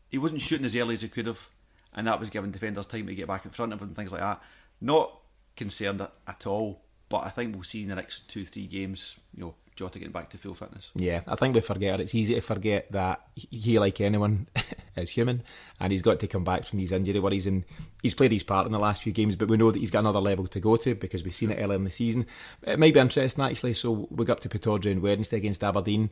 he 0.09 0.19
wasn't 0.19 0.41
shooting 0.41 0.65
as 0.65 0.77
early 0.77 0.95
as 0.95 1.03
he 1.03 1.09
could 1.09 1.27
have, 1.27 1.49
and 1.95 2.07
that 2.07 2.21
was 2.21 2.31
giving 2.31 2.51
defenders 2.51 2.87
time 2.87 3.07
to 3.07 3.15
get 3.15 3.29
back 3.29 3.45
in 3.45 3.51
front 3.51 3.73
of 3.73 3.81
him 3.81 3.89
and 3.89 3.97
things 3.97 4.13
like 4.13 4.21
that. 4.21 4.43
Not 4.81 5.13
concerned 5.57 6.01
at 6.01 6.47
all, 6.47 6.83
but 7.09 7.25
I 7.25 7.31
think 7.31 7.55
we'll 7.55 7.65
see 7.65 7.83
in 7.83 7.89
the 7.89 7.95
next 7.95 8.31
two 8.31 8.45
three 8.45 8.67
games, 8.67 9.19
you 9.35 9.45
know, 9.45 9.55
Jota 9.77 9.99
getting 9.99 10.13
back 10.13 10.31
to 10.31 10.39
full 10.39 10.55
fitness. 10.55 10.91
Yeah, 10.95 11.21
I 11.27 11.37
think 11.37 11.55
we 11.55 11.61
forget. 11.61 12.01
It's 12.01 12.15
easy 12.15 12.35
to 12.35 12.41
forget 12.41 12.91
that 12.93 13.21
he, 13.35 13.79
like 13.79 14.01
anyone, 14.01 14.49
is 14.97 15.11
human, 15.11 15.43
and 15.79 15.93
he's 15.93 16.03
got 16.03 16.19
to 16.21 16.27
come 16.27 16.45
back 16.45 16.65
from 16.65 16.79
these 16.79 16.93
injury 16.93 17.21
worries. 17.21 17.47
And 17.47 17.65
he's 18.03 18.15
played 18.15 18.33
his 18.33 18.43
part 18.43 18.67
in 18.67 18.73
the 18.73 18.79
last 18.79 19.03
few 19.03 19.13
games, 19.13 19.37
but 19.37 19.49
we 19.49 19.59
know 19.59 19.71
that 19.71 19.79
he's 19.79 19.91
got 19.91 20.01
another 20.01 20.21
level 20.21 20.47
to 20.49 20.61
go 20.61 20.77
to 20.77 20.95
because 20.95 21.25
we've 21.25 21.35
seen 21.35 21.51
it 21.51 21.63
earlier 21.63 21.77
in 21.77 21.85
the 21.85 21.91
season. 21.91 22.27
It 22.63 22.79
might 22.79 22.95
be 22.95 23.01
interesting 23.01 23.45
actually. 23.45 23.75
So 23.75 24.09
we 24.11 24.25
got 24.25 24.41
to 24.41 24.49
Pittodrie 24.49 24.93
on 24.93 25.03
Wednesday 25.03 25.37
against 25.37 25.63
Aberdeen. 25.63 26.11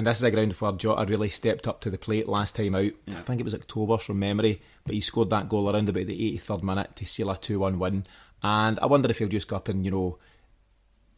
And 0.00 0.06
this 0.06 0.16
is 0.16 0.22
a 0.22 0.30
ground 0.30 0.54
where 0.54 0.72
Jota 0.72 1.04
really 1.04 1.28
stepped 1.28 1.68
up 1.68 1.82
to 1.82 1.90
the 1.90 1.98
plate 1.98 2.26
last 2.26 2.56
time 2.56 2.74
out. 2.74 2.90
Yeah. 3.04 3.18
I 3.18 3.20
think 3.20 3.38
it 3.38 3.44
was 3.44 3.54
October 3.54 3.98
from 3.98 4.18
memory, 4.18 4.62
but 4.86 4.94
he 4.94 5.02
scored 5.02 5.28
that 5.28 5.50
goal 5.50 5.68
around 5.68 5.90
about 5.90 6.06
the 6.06 6.38
83rd 6.38 6.62
minute 6.62 6.96
to 6.96 7.04
seal 7.04 7.30
a 7.30 7.36
2 7.36 7.58
1 7.58 7.78
win. 7.78 8.06
And 8.42 8.78
I 8.78 8.86
wonder 8.86 9.10
if 9.10 9.18
he'll 9.18 9.28
just 9.28 9.48
go 9.48 9.56
up 9.56 9.68
and, 9.68 9.84
you 9.84 9.90
know, 9.90 10.18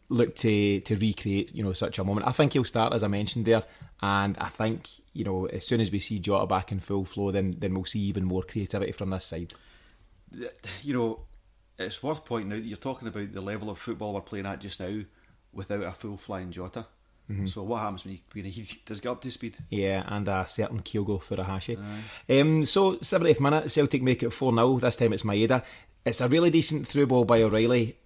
look 0.08 0.34
to 0.34 0.80
to 0.80 0.96
recreate 0.96 1.54
you 1.54 1.62
know 1.62 1.72
such 1.72 2.00
a 2.00 2.04
moment. 2.04 2.26
I 2.26 2.32
think 2.32 2.54
he'll 2.54 2.64
start 2.64 2.92
as 2.92 3.04
I 3.04 3.06
mentioned 3.06 3.44
there, 3.44 3.62
and 4.00 4.36
I 4.38 4.48
think 4.48 4.88
you 5.12 5.22
know 5.22 5.46
as 5.46 5.64
soon 5.64 5.80
as 5.80 5.92
we 5.92 6.00
see 6.00 6.18
Jota 6.18 6.48
back 6.48 6.72
in 6.72 6.80
full 6.80 7.04
flow, 7.04 7.30
then 7.30 7.54
then 7.60 7.74
we'll 7.74 7.84
see 7.84 8.00
even 8.00 8.24
more 8.24 8.42
creativity 8.42 8.90
from 8.90 9.10
this 9.10 9.26
side. 9.26 9.54
You 10.82 10.94
know, 10.94 11.20
it's 11.78 12.02
worth 12.02 12.24
pointing 12.24 12.52
out 12.52 12.62
that 12.62 12.66
you're 12.66 12.78
talking 12.78 13.06
about 13.06 13.32
the 13.32 13.40
level 13.40 13.70
of 13.70 13.78
football 13.78 14.12
we're 14.12 14.22
playing 14.22 14.46
at 14.46 14.60
just 14.60 14.80
now 14.80 15.02
without 15.52 15.84
a 15.84 15.92
full 15.92 16.16
flying 16.16 16.50
Jota. 16.50 16.86
Mm-hmm. 17.30 17.46
So 17.46 17.62
what 17.62 17.80
happens 17.80 18.04
when 18.04 18.14
he, 18.14 18.22
when 18.32 18.44
he 18.44 18.66
does 18.84 19.00
get 19.00 19.10
up 19.10 19.20
to 19.22 19.30
speed? 19.30 19.56
Yeah, 19.70 20.04
and 20.06 20.28
a 20.28 20.44
certain 20.46 20.80
Kyogo 20.80 21.22
Furuhashi. 21.22 21.78
Um, 22.28 22.64
so, 22.64 22.96
70th 22.96 23.40
minute, 23.40 23.70
Celtic 23.70 24.02
make 24.02 24.22
it 24.22 24.30
4 24.30 24.52
0. 24.52 24.78
This 24.78 24.96
time 24.96 25.12
it's 25.12 25.22
Maeda. 25.22 25.62
It's 26.04 26.20
a 26.20 26.28
really 26.28 26.50
decent 26.50 26.86
through 26.86 27.06
ball 27.06 27.24
by 27.24 27.42
O'Reilly, 27.42 27.96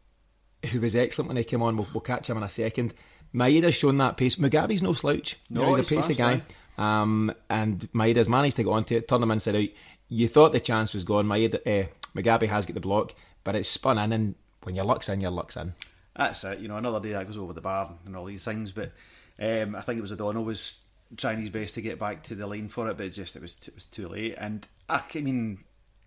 who 0.70 0.80
was 0.80 0.94
excellent 0.94 1.28
when 1.28 1.36
he 1.38 1.44
came 1.44 1.62
on. 1.62 1.76
We'll, 1.76 1.88
we'll 1.94 2.02
catch 2.02 2.28
him 2.28 2.36
in 2.36 2.42
a 2.42 2.48
second. 2.48 2.92
Maeda's 3.34 3.74
shown 3.74 3.98
that 3.98 4.16
pace. 4.16 4.36
Mugabi's 4.36 4.82
no 4.82 4.92
slouch. 4.92 5.36
You 5.48 5.56
No, 5.56 5.62
know, 5.62 5.74
he's 5.76 5.90
a 5.90 5.94
he's 5.94 6.06
pacey 6.06 6.14
guy. 6.14 6.42
Um, 6.78 7.32
and 7.48 7.88
Maeda's 7.92 8.28
managed 8.28 8.56
to 8.56 8.64
get 8.64 8.70
onto 8.70 8.96
it, 8.96 9.08
turn 9.08 9.22
him 9.22 9.30
inside 9.30 9.56
out. 9.56 9.68
You 10.08 10.28
thought 10.28 10.52
the 10.52 10.60
chance 10.60 10.92
was 10.92 11.04
gone. 11.04 11.26
Maeda, 11.26 11.56
uh, 11.66 11.88
Mugabe 12.14 12.48
has 12.48 12.66
got 12.66 12.74
the 12.74 12.80
block, 12.80 13.14
but 13.44 13.56
it's 13.56 13.68
spun 13.68 13.98
in, 13.98 14.12
and 14.12 14.34
when 14.62 14.74
your 14.74 14.84
luck's 14.84 15.08
in, 15.08 15.20
your 15.20 15.30
luck's 15.30 15.56
in. 15.56 15.74
That's 16.16 16.42
it. 16.44 16.60
You 16.60 16.68
know, 16.68 16.76
another 16.76 17.00
day 17.00 17.12
that 17.12 17.26
goes 17.26 17.36
over 17.36 17.52
the 17.52 17.60
bar 17.60 17.92
and 18.04 18.16
all 18.16 18.24
these 18.24 18.44
things. 18.44 18.72
But 18.72 18.92
um, 19.38 19.74
I 19.74 19.82
think 19.82 19.98
it 19.98 20.02
was 20.02 20.12
O'Donnell 20.12 20.44
was 20.44 20.80
trying 21.16 21.40
his 21.40 21.50
best 21.50 21.74
to 21.74 21.82
get 21.82 21.98
back 21.98 22.22
to 22.24 22.34
the 22.34 22.46
line 22.46 22.68
for 22.68 22.88
it, 22.88 22.96
but 22.96 23.06
it 23.06 23.10
just 23.10 23.36
it 23.36 23.42
was 23.42 23.56
it 23.66 23.74
was 23.74 23.86
too 23.86 24.08
late. 24.08 24.34
And 24.38 24.66
I, 24.88 25.02
I 25.14 25.20
mean, 25.20 25.58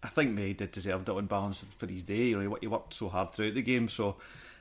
I 0.04 0.08
think 0.08 0.32
May 0.32 0.54
did 0.54 0.72
deserve 0.72 1.04
it 1.04 1.10
on 1.10 1.28
balance 1.28 1.64
for 1.78 1.88
his 1.88 2.04
day. 2.04 2.28
You 2.28 2.42
know, 2.42 2.56
he, 2.56 2.62
he 2.62 2.68
worked 2.68 2.94
so 2.94 3.10
hard 3.10 3.32
throughout 3.32 3.54
the 3.54 3.62
game, 3.62 3.90
so 3.90 4.18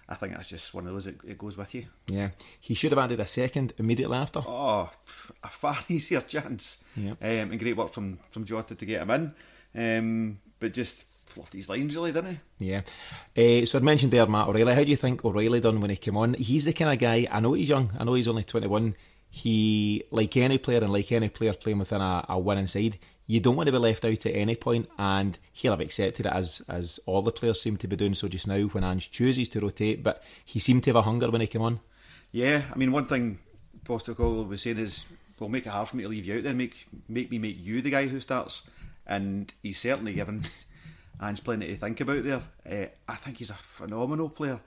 I 0.08 0.14
think 0.14 0.34
that's 0.34 0.50
just 0.50 0.74
one 0.74 0.86
of 0.86 0.92
those. 0.92 1.06
It, 1.06 1.16
it 1.26 1.38
goes 1.38 1.56
with 1.56 1.74
you. 1.74 1.86
Yeah, 2.06 2.30
he 2.60 2.74
should 2.74 2.92
have 2.92 2.98
added 2.98 3.20
a 3.20 3.26
second 3.26 3.72
immediately 3.78 4.18
after. 4.18 4.40
Oh, 4.40 4.90
a 5.42 5.48
far 5.48 5.78
easier 5.88 6.20
chance. 6.20 6.82
Yeah. 6.96 7.12
Um, 7.12 7.52
and 7.52 7.58
great 7.58 7.76
work 7.76 7.90
from 7.90 8.18
from 8.30 8.44
Jota 8.44 8.74
to 8.74 8.86
get 8.86 9.02
him 9.02 9.10
in. 9.10 9.34
Um, 9.74 10.38
but 10.60 10.72
just 10.74 11.06
fluffed 11.28 11.54
his 11.54 11.68
lines 11.68 11.96
really, 11.96 12.12
didn't 12.12 12.40
he? 12.58 12.70
Yeah. 12.70 12.82
Uh, 13.36 13.66
so 13.66 13.78
I'd 13.78 13.84
mentioned 13.84 14.12
there 14.12 14.26
Matt 14.26 14.48
O'Reilly. 14.48 14.74
How 14.74 14.84
do 14.84 14.90
you 14.90 14.96
think 14.96 15.24
O'Reilly 15.24 15.60
done 15.60 15.80
when 15.80 15.90
he 15.90 15.96
came 15.96 16.16
on? 16.16 16.34
He's 16.34 16.64
the 16.64 16.72
kind 16.72 16.92
of 16.92 16.98
guy, 16.98 17.26
I 17.30 17.40
know 17.40 17.52
he's 17.52 17.68
young, 17.68 17.90
I 17.98 18.04
know 18.04 18.14
he's 18.14 18.28
only 18.28 18.44
21. 18.44 18.94
He, 19.30 20.04
like 20.10 20.36
any 20.36 20.58
player 20.58 20.80
and 20.80 20.92
like 20.92 21.12
any 21.12 21.28
player 21.28 21.52
playing 21.52 21.78
within 21.78 22.00
a, 22.00 22.24
a 22.28 22.38
winning 22.38 22.66
side, 22.66 22.98
you 23.28 23.40
don't 23.40 23.56
want 23.56 23.66
to 23.66 23.72
be 23.72 23.78
left 23.78 24.06
out 24.06 24.24
at 24.24 24.34
any 24.34 24.56
point, 24.56 24.88
and 24.98 25.38
he'll 25.52 25.72
have 25.72 25.80
accepted 25.80 26.24
it 26.24 26.32
as 26.32 26.62
as 26.66 26.98
all 27.04 27.20
the 27.20 27.30
players 27.30 27.60
seem 27.60 27.76
to 27.76 27.86
be 27.86 27.94
doing 27.94 28.14
so 28.14 28.26
just 28.26 28.48
now 28.48 28.62
when 28.68 28.82
Ange 28.82 29.10
chooses 29.10 29.50
to 29.50 29.60
rotate, 29.60 30.02
but 30.02 30.24
he 30.44 30.58
seemed 30.58 30.82
to 30.84 30.90
have 30.90 30.96
a 30.96 31.02
hunger 31.02 31.30
when 31.30 31.42
he 31.42 31.46
came 31.46 31.60
on. 31.60 31.80
Yeah, 32.32 32.62
I 32.72 32.76
mean, 32.76 32.90
one 32.90 33.04
thing 33.04 33.38
Postecoglou 33.84 34.48
was 34.48 34.62
saying 34.62 34.78
is, 34.78 35.04
well, 35.38 35.50
make 35.50 35.66
it 35.66 35.70
hard 35.70 35.88
for 35.88 35.96
me 35.96 36.04
to 36.04 36.08
leave 36.08 36.24
you 36.24 36.38
out 36.38 36.42
then, 36.42 36.56
make 36.56 36.86
make 37.06 37.30
me 37.30 37.38
make 37.38 37.58
you 37.58 37.82
the 37.82 37.90
guy 37.90 38.06
who 38.06 38.18
starts. 38.18 38.62
And 39.06 39.52
he's 39.62 39.78
certainly 39.78 40.14
given 40.14 40.44
Ange 41.20 41.42
plenty 41.42 41.66
to 41.68 41.76
think 41.76 42.00
about 42.00 42.22
there. 42.24 42.42
Uh, 42.68 42.86
I 43.08 43.16
think 43.16 43.38
he's 43.38 43.50
a 43.50 43.54
phenomenal 43.54 44.28
player. 44.28 44.60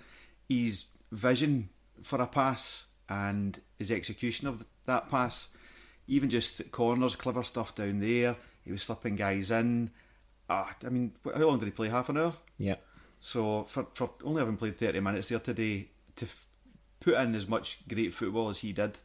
His 0.50 0.88
vision 1.12 1.70
for 2.02 2.20
a 2.22 2.28
pass 2.28 2.86
and 3.08 3.60
his 3.78 3.92
execution 3.92 4.48
of 4.48 4.66
that 4.86 5.10
pass, 5.10 5.50
even 6.08 6.30
just 6.30 6.72
corners, 6.72 7.16
clever 7.16 7.44
stuff 7.44 7.76
down 7.76 8.00
there, 8.00 8.36
he 8.64 8.72
was 8.72 8.84
slipping 8.84 9.16
guys 9.16 9.52
in. 9.52 9.92
Ah, 10.50 10.74
I 10.86 10.90
mean, 10.90 11.14
how 11.24 11.46
long 11.48 11.60
did 11.60 11.66
he 11.66 11.72
play? 11.72 11.90
Half 11.90 12.10
an 12.10 12.18
hour? 12.18 12.34
Yeah. 12.58 12.76
So 13.20 13.64
for, 13.66 13.88
for 13.94 14.12
only 14.24 14.40
having 14.42 14.58
played 14.58 14.78
30 14.78 15.00
minutes 15.00 15.30
there 15.30 15.40
today, 15.40 15.88
to 16.18 16.26
f- 16.26 16.48
put 17.00 17.14
in 17.16 17.36
as 17.36 17.48
much 17.48 17.88
great 17.88 18.14
football 18.14 18.50
as 18.50 18.60
he 18.60 18.74
did, 18.74 18.98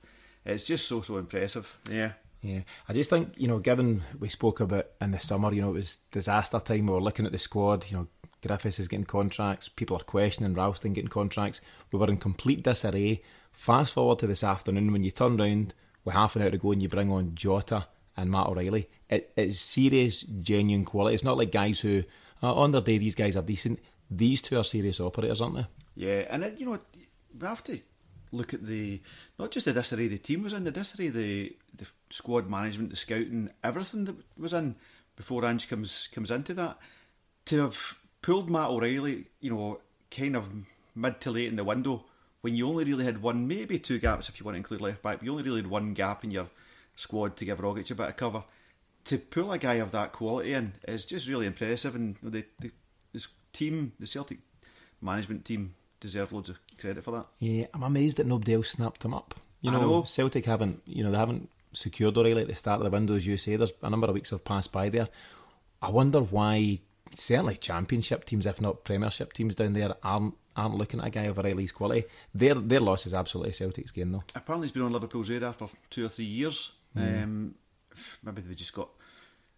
it's 0.45 0.67
just 0.67 0.89
so, 0.89 1.03
so 1.03 1.19
impressive. 1.19 1.79
Yeah. 1.91 2.13
Yeah, 2.43 2.61
I 2.89 2.93
just 2.93 3.11
think 3.11 3.33
you 3.37 3.49
know, 3.49 3.59
given 3.59 4.03
we 4.19 4.29
spoke 4.29 4.61
about 4.61 4.87
in 5.01 5.11
the 5.11 5.19
summer, 5.19 5.53
you 5.53 5.63
know, 5.63 5.71
it 5.71 5.75
was 5.75 5.97
disaster 6.13 6.61
time. 6.61 6.87
We 6.87 6.93
were 6.93 7.01
looking 7.01 7.27
at 7.27 7.33
the 7.33 7.39
squad. 7.39 7.87
You 7.91 7.97
know, 7.97 8.07
Griffiths 8.47 8.79
is 8.79 8.89
getting 8.89 9.07
contracts. 9.07 9.69
People 9.69 9.97
are 9.97 10.05
questioning 10.05 10.55
Ralston 10.55 10.93
getting 10.93 11.09
contracts. 11.09 11.61
We 11.91 11.99
were 11.99 12.09
in 12.09 12.19
complete 12.19 12.63
disarray. 12.63 13.23
Fast 13.53 13.95
forward 13.95 14.19
to 14.21 14.27
this 14.27 14.45
afternoon 14.45 14.93
when 14.93 15.03
you 15.03 15.11
turn 15.11 15.37
round 15.37 15.75
with 16.05 16.15
half 16.15 16.37
an 16.37 16.43
hour 16.43 16.51
to 16.51 16.59
go 16.59 16.73
and 16.73 16.83
you 16.83 16.89
bring 16.89 17.11
on 17.11 17.35
Jota 17.35 17.87
and 18.17 18.31
Matt 18.31 18.47
O'Reilly. 18.47 18.89
It, 19.09 19.33
it's 19.37 19.59
serious, 19.59 20.23
genuine 20.23 20.85
quality. 20.85 21.15
It's 21.15 21.25
not 21.25 21.39
like 21.39 21.53
guys 21.53 21.81
who 21.81 22.05
uh, 22.43 22.55
on 22.55 22.73
their 22.73 22.81
day 22.81 22.99
these 22.99 23.15
guys 23.15 23.37
are 23.37 23.43
decent. 23.43 23.81
These 24.11 24.43
two 24.43 24.59
are 24.59 24.65
serious 24.65 25.01
operators, 25.01 25.41
aren't 25.41 25.57
they? 25.57 25.67
Yeah, 25.97 26.27
and 26.31 26.45
it, 26.45 26.61
you 26.61 26.67
know, 26.67 26.79
we 27.39 27.47
have 27.47 27.65
to 27.65 27.79
look 28.33 28.55
at 28.55 28.65
the 28.65 29.01
not 29.39 29.51
just 29.51 29.67
the 29.67 29.73
disarray 29.73 30.09
the 30.09 30.19
team 30.19 30.43
was 30.43 30.53
in, 30.53 30.65
the 30.65 30.71
disarray 30.71 31.09
the 31.09 31.57
the 31.75 31.87
squad 32.11 32.49
management, 32.49 32.91
the 32.91 32.97
scouting, 32.97 33.51
everything 33.63 34.05
that 34.05 34.17
was 34.39 34.53
in 34.53 34.77
before 35.17 35.45
Ange 35.45 35.69
comes 35.69 36.09
comes 36.13 36.31
into 36.31 36.55
that. 36.55 36.79
To 37.47 37.63
have 37.63 37.99
pulled 38.23 38.51
Matt 38.51 38.71
O'Reilly, 38.71 39.27
you 39.41 39.51
know, 39.51 39.81
kind 40.11 40.37
of 40.37 40.51
mid 40.95 41.21
to 41.21 41.31
late 41.31 41.49
in 41.49 41.57
the 41.57 41.65
window 41.65 42.05
when 42.47 42.55
you 42.55 42.69
only 42.69 42.85
really 42.85 43.05
had 43.05 43.23
one, 43.23 43.49
maybe 43.49 43.77
two 43.77 43.99
gaps 43.99 44.29
if 44.29 44.39
you 44.39 44.45
want 44.45 44.55
to 44.55 44.59
include 44.59 44.81
left 44.81 45.03
back, 45.03 45.19
but 45.19 45.25
you 45.25 45.33
only 45.33 45.43
really 45.43 45.63
had 45.63 45.67
one 45.69 45.95
gap 45.95 46.23
in 46.23 46.31
your 46.31 46.49
squad 46.95 47.37
to 47.37 47.45
give 47.45 47.59
Rogic 47.59 47.91
a 47.91 47.95
bit 47.97 48.09
of 48.09 48.17
cover. 48.17 48.45
To 49.07 49.19
pull 49.19 49.51
a 49.51 49.59
guy 49.59 49.75
of 49.75 49.91
that 49.91 50.13
quality 50.13 50.53
in 50.53 50.75
is 50.87 51.05
just 51.05 51.29
really 51.29 51.47
impressive, 51.47 51.97
and 51.97 52.17
the, 52.23 52.45
the 52.61 52.71
this 53.13 53.27
team, 53.53 53.95
the 53.99 54.07
Celtic 54.07 54.39
management 55.01 55.45
team, 55.45 55.75
deserve 55.99 56.33
loads 56.33 56.49
of 56.49 56.61
credit 56.79 57.03
for 57.03 57.11
that. 57.11 57.27
Yeah, 57.41 57.67
I'm 57.75 57.83
amazed 57.83 58.19
that 58.19 58.27
nobody 58.29 58.55
else 58.55 58.71
snapped 58.71 59.05
him 59.05 59.13
up. 59.13 59.35
You 59.61 59.73
know, 59.73 59.81
know. 59.81 60.03
Celtic 60.05 60.47
haven't, 60.47 60.83
you 60.87 61.03
know, 61.03 61.11
they 61.11 61.19
haven't 61.19 61.51
secured 61.77 62.17
O'Reilly 62.17 62.43
at 62.43 62.49
the 62.49 62.55
start 62.55 62.81
of 62.81 62.85
the 62.85 62.91
window, 62.91 63.15
as 63.15 63.27
you 63.27 63.37
say. 63.37 63.57
There's 63.57 63.73
a 63.83 63.91
number 63.91 64.07
of 64.07 64.15
weeks 64.15 64.31
have 64.31 64.45
passed 64.45 64.73
by 64.73 64.89
there. 64.89 65.09
I 65.83 65.91
wonder 65.91 66.21
why 66.21 66.79
certainly 67.13 67.57
championship 67.57 68.25
teams, 68.25 68.47
if 68.47 68.61
not 68.61 68.85
premiership 68.85 69.33
teams 69.33 69.55
down 69.55 69.75
there, 69.75 69.95
aren't 70.03 70.35
aren't 70.57 70.75
looking 70.77 71.01
at 71.01 71.07
a 71.07 71.11
guy 71.11 71.25
of 71.25 71.39
O'Reilly's 71.39 71.73
quality. 71.73 72.05
Their 72.35 72.55
their 72.55 72.81
loss 72.81 73.05
is 73.07 73.13
absolutely 73.15 73.53
Celtic's 73.53 73.91
gain 73.91 74.13
though. 74.13 74.25
apparently 74.35 74.67
he's 74.67 74.73
been 74.73 74.83
on 74.83 74.93
Liverpool's 74.93 75.29
radar 75.29 75.53
for 75.53 75.69
two 75.91 76.07
or 76.07 76.09
three 76.09 76.25
years. 76.25 76.73
Um, 76.97 77.55
maybe 78.23 78.41
they've 78.41 78.57
just 78.57 78.73
got 78.73 78.89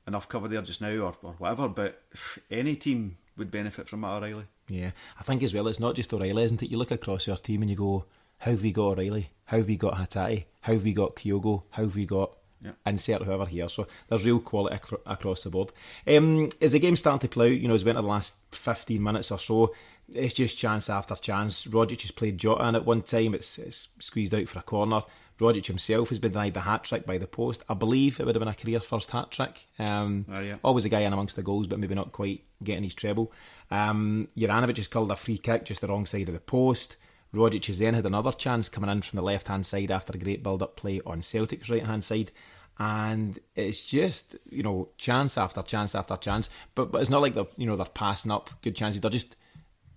enough 0.08 0.28
cover 0.28 0.48
there 0.48 0.60
just 0.62 0.80
now, 0.82 0.90
or, 0.90 1.14
or 1.22 1.34
whatever. 1.38 1.68
But 1.68 2.02
any 2.50 2.74
team 2.74 3.16
would 3.36 3.52
benefit 3.52 3.88
from 3.88 4.00
Matt 4.00 4.22
O'Reilly. 4.22 4.46
Yeah, 4.68 4.90
I 5.18 5.22
think 5.22 5.42
as 5.44 5.54
well, 5.54 5.68
it's 5.68 5.78
not 5.78 5.94
just 5.94 6.12
O'Reilly, 6.12 6.42
isn't 6.42 6.62
it? 6.64 6.70
You 6.70 6.78
look 6.78 6.90
across 6.90 7.28
your 7.28 7.36
team 7.36 7.62
and 7.62 7.70
you 7.70 7.76
go, 7.76 8.06
how 8.38 8.50
have 8.50 8.62
we 8.62 8.72
got 8.72 8.98
O'Reilly? 8.98 9.30
How 9.44 9.58
have 9.58 9.68
we 9.68 9.76
got 9.76 9.94
Hatate? 9.94 10.44
How 10.68 10.74
have 10.74 10.84
we 10.84 10.92
got 10.92 11.16
Kyogo? 11.16 11.62
How 11.70 11.84
have 11.84 11.96
we 11.96 12.04
got 12.04 12.32
Yeah. 12.62 12.72
insert 12.84 13.22
whoever 13.22 13.46
here? 13.46 13.70
So 13.70 13.86
there's 14.08 14.26
real 14.26 14.38
quality 14.38 14.74
acro- 14.74 15.00
across 15.06 15.44
the 15.44 15.48
board. 15.50 15.72
Um, 16.06 16.50
as 16.60 16.72
the 16.72 16.78
game 16.78 16.94
starting 16.94 17.26
to 17.26 17.32
play 17.32 17.46
out, 17.54 17.60
you 17.60 17.68
know, 17.68 17.74
as 17.74 17.84
we 17.84 17.88
went 17.88 17.96
to 17.96 18.02
the 18.02 18.08
last 18.08 18.36
15 18.52 19.02
minutes 19.02 19.30
or 19.30 19.38
so, 19.38 19.74
it's 20.12 20.34
just 20.34 20.58
chance 20.58 20.90
after 20.90 21.14
chance. 21.14 21.64
Rogic 21.66 22.02
has 22.02 22.10
played 22.10 22.36
Jota 22.36 22.68
in 22.68 22.74
at 22.74 22.84
one 22.84 23.00
time, 23.00 23.32
it's, 23.34 23.56
it's 23.58 23.88
squeezed 23.98 24.34
out 24.34 24.46
for 24.46 24.58
a 24.58 24.62
corner. 24.62 25.02
Rogic 25.40 25.64
himself 25.66 26.10
has 26.10 26.18
been 26.18 26.32
denied 26.32 26.52
the 26.52 26.60
hat 26.60 26.84
trick 26.84 27.06
by 27.06 27.16
the 27.16 27.26
post. 27.26 27.64
I 27.66 27.72
believe 27.74 28.20
it 28.20 28.26
would 28.26 28.34
have 28.34 28.40
been 28.40 28.48
a 28.48 28.54
career 28.54 28.80
first 28.80 29.10
hat 29.10 29.30
trick. 29.30 29.66
Um, 29.78 30.26
Oh, 30.30 30.40
yeah. 30.40 30.56
Always 30.62 30.84
a 30.84 30.90
guy 30.90 31.00
in 31.00 31.14
amongst 31.14 31.36
the 31.36 31.42
goals, 31.42 31.66
but 31.66 31.78
maybe 31.78 31.94
not 31.94 32.12
quite 32.12 32.42
getting 32.62 32.84
his 32.84 32.92
treble. 32.94 33.32
Um, 33.70 34.28
Juranovic 34.36 34.76
has 34.76 34.88
called 34.88 35.10
a 35.12 35.16
free 35.16 35.38
kick 35.38 35.64
just 35.64 35.80
the 35.80 35.86
wrong 35.86 36.04
side 36.04 36.28
of 36.28 36.34
the 36.34 36.40
post. 36.40 36.96
Rogic 37.34 37.66
has 37.66 37.78
then 37.78 37.94
had 37.94 38.06
another 38.06 38.32
chance 38.32 38.68
coming 38.68 38.90
in 38.90 39.02
from 39.02 39.16
the 39.18 39.22
left 39.22 39.48
hand 39.48 39.66
side 39.66 39.90
after 39.90 40.12
a 40.14 40.18
great 40.18 40.42
build 40.42 40.62
up 40.62 40.76
play 40.76 41.00
on 41.04 41.22
Celtic's 41.22 41.68
right 41.70 41.84
hand 41.84 42.02
side. 42.04 42.32
And 42.80 43.38
it's 43.56 43.84
just, 43.86 44.36
you 44.50 44.62
know, 44.62 44.90
chance 44.96 45.36
after 45.36 45.62
chance 45.62 45.94
after 45.94 46.16
chance. 46.16 46.48
But 46.74 46.92
but 46.92 47.00
it's 47.00 47.10
not 47.10 47.22
like 47.22 47.34
they're 47.34 47.46
you 47.56 47.66
know, 47.66 47.76
they're 47.76 47.86
passing 47.86 48.30
up 48.30 48.50
good 48.62 48.76
chances. 48.76 49.00
They're 49.00 49.10
just 49.10 49.36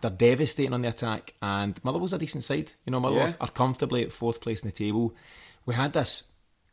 they're 0.02 0.10
devastating 0.10 0.74
on 0.74 0.82
the 0.82 0.89
attack. 0.89 1.36
And 1.41 1.80
Motherwell's 1.84 2.13
a 2.13 2.17
decent 2.17 2.44
side. 2.44 2.72
You 2.86 2.91
know, 2.91 3.00
Motherwell 3.00 3.28
Yeah. 3.30 3.34
are 3.39 3.50
comfortably 3.50 4.04
at 4.04 4.12
fourth 4.12 4.41
place 4.41 4.62
in 4.62 4.67
the 4.67 4.74
table. 4.76 5.15
We 5.65 5.76
had 5.76 5.94
this 5.94 6.24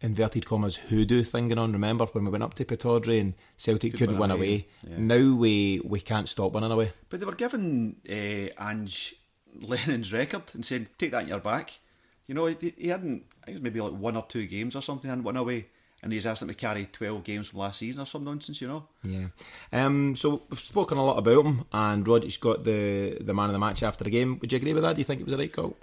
inverted 0.01 0.47
commas 0.47 0.77
hoodoo 0.77 1.25
thing 1.25 1.49
going 1.49 1.59
on. 1.59 1.73
Remember 1.73 2.07
when 2.07 2.25
we 2.25 2.31
went 2.31 2.45
up 2.45 2.55
to 2.55 2.65
Pittodrie 2.65 3.21
and 3.21 3.35
Celtic 3.59 3.93
Couldn't 3.93 3.99
couldn't 3.99 4.19
win 4.19 4.31
win 4.31 4.39
away. 4.39 4.47
away. 4.49 4.69
Yeah. 4.89 4.97
Now 4.99 5.35
we 5.35 5.83
we 5.85 6.01
can't 6.01 6.29
stop 6.29 6.53
winning 6.53 6.71
away. 6.73 6.93
But 7.11 7.21
they 7.21 7.27
were 7.27 7.35
given 7.35 7.97
uh, 8.09 8.65
Ange 8.65 9.15
Lennon's 9.61 10.13
record 10.13 10.43
and 10.55 10.65
saying, 10.65 10.89
"Take 10.99 11.13
that 11.13 11.23
in 11.23 11.29
your 11.29 11.41
back." 11.41 11.79
You 12.27 12.35
know, 12.35 12.47
he, 12.47 12.75
he 12.77 12.89
hadn't. 12.89 13.25
I 13.43 13.47
think 13.47 13.57
it 13.57 13.61
was 13.61 13.63
maybe 13.63 13.81
like 13.81 13.93
one 13.93 14.17
or 14.17 14.27
two 14.29 14.47
games 14.47 14.77
or 14.77 14.83
something, 14.83 15.11
and 15.11 15.25
went 15.25 15.39
away. 15.39 15.67
And 16.01 16.13
he's 16.13 16.27
asked 16.27 16.43
him 16.43 16.49
to 16.49 16.55
carry 16.55 16.89
twelve 16.93 17.25
games 17.25 17.49
from 17.49 17.59
last 17.59 17.81
season 17.81 18.01
or 18.01 18.07
some 18.07 18.23
nonsense. 18.25 18.61
You 18.61 18.69
know. 18.69 18.87
Yeah. 19.03 19.27
Um, 19.73 20.15
so 20.15 20.43
we've 20.49 20.61
spoken 20.61 20.97
a 20.97 21.05
lot 21.05 21.19
about 21.19 21.45
him, 21.45 21.65
and 21.73 22.07
Rogic 22.07 22.39
got 22.39 22.63
the 22.63 23.19
the 23.21 23.35
man 23.35 23.47
of 23.47 23.53
the 23.53 23.59
match 23.59 23.83
after 23.83 24.05
the 24.05 24.11
game. 24.11 24.39
Would 24.39 24.53
you 24.53 24.57
agree 24.59 24.75
with 24.75 24.85
that? 24.85 24.95
Do 24.95 25.01
you 25.01 25.05
think 25.05 25.21
it 25.21 25.25
was 25.25 25.33
the 25.33 25.39
right 25.39 25.53
call? 25.53 25.77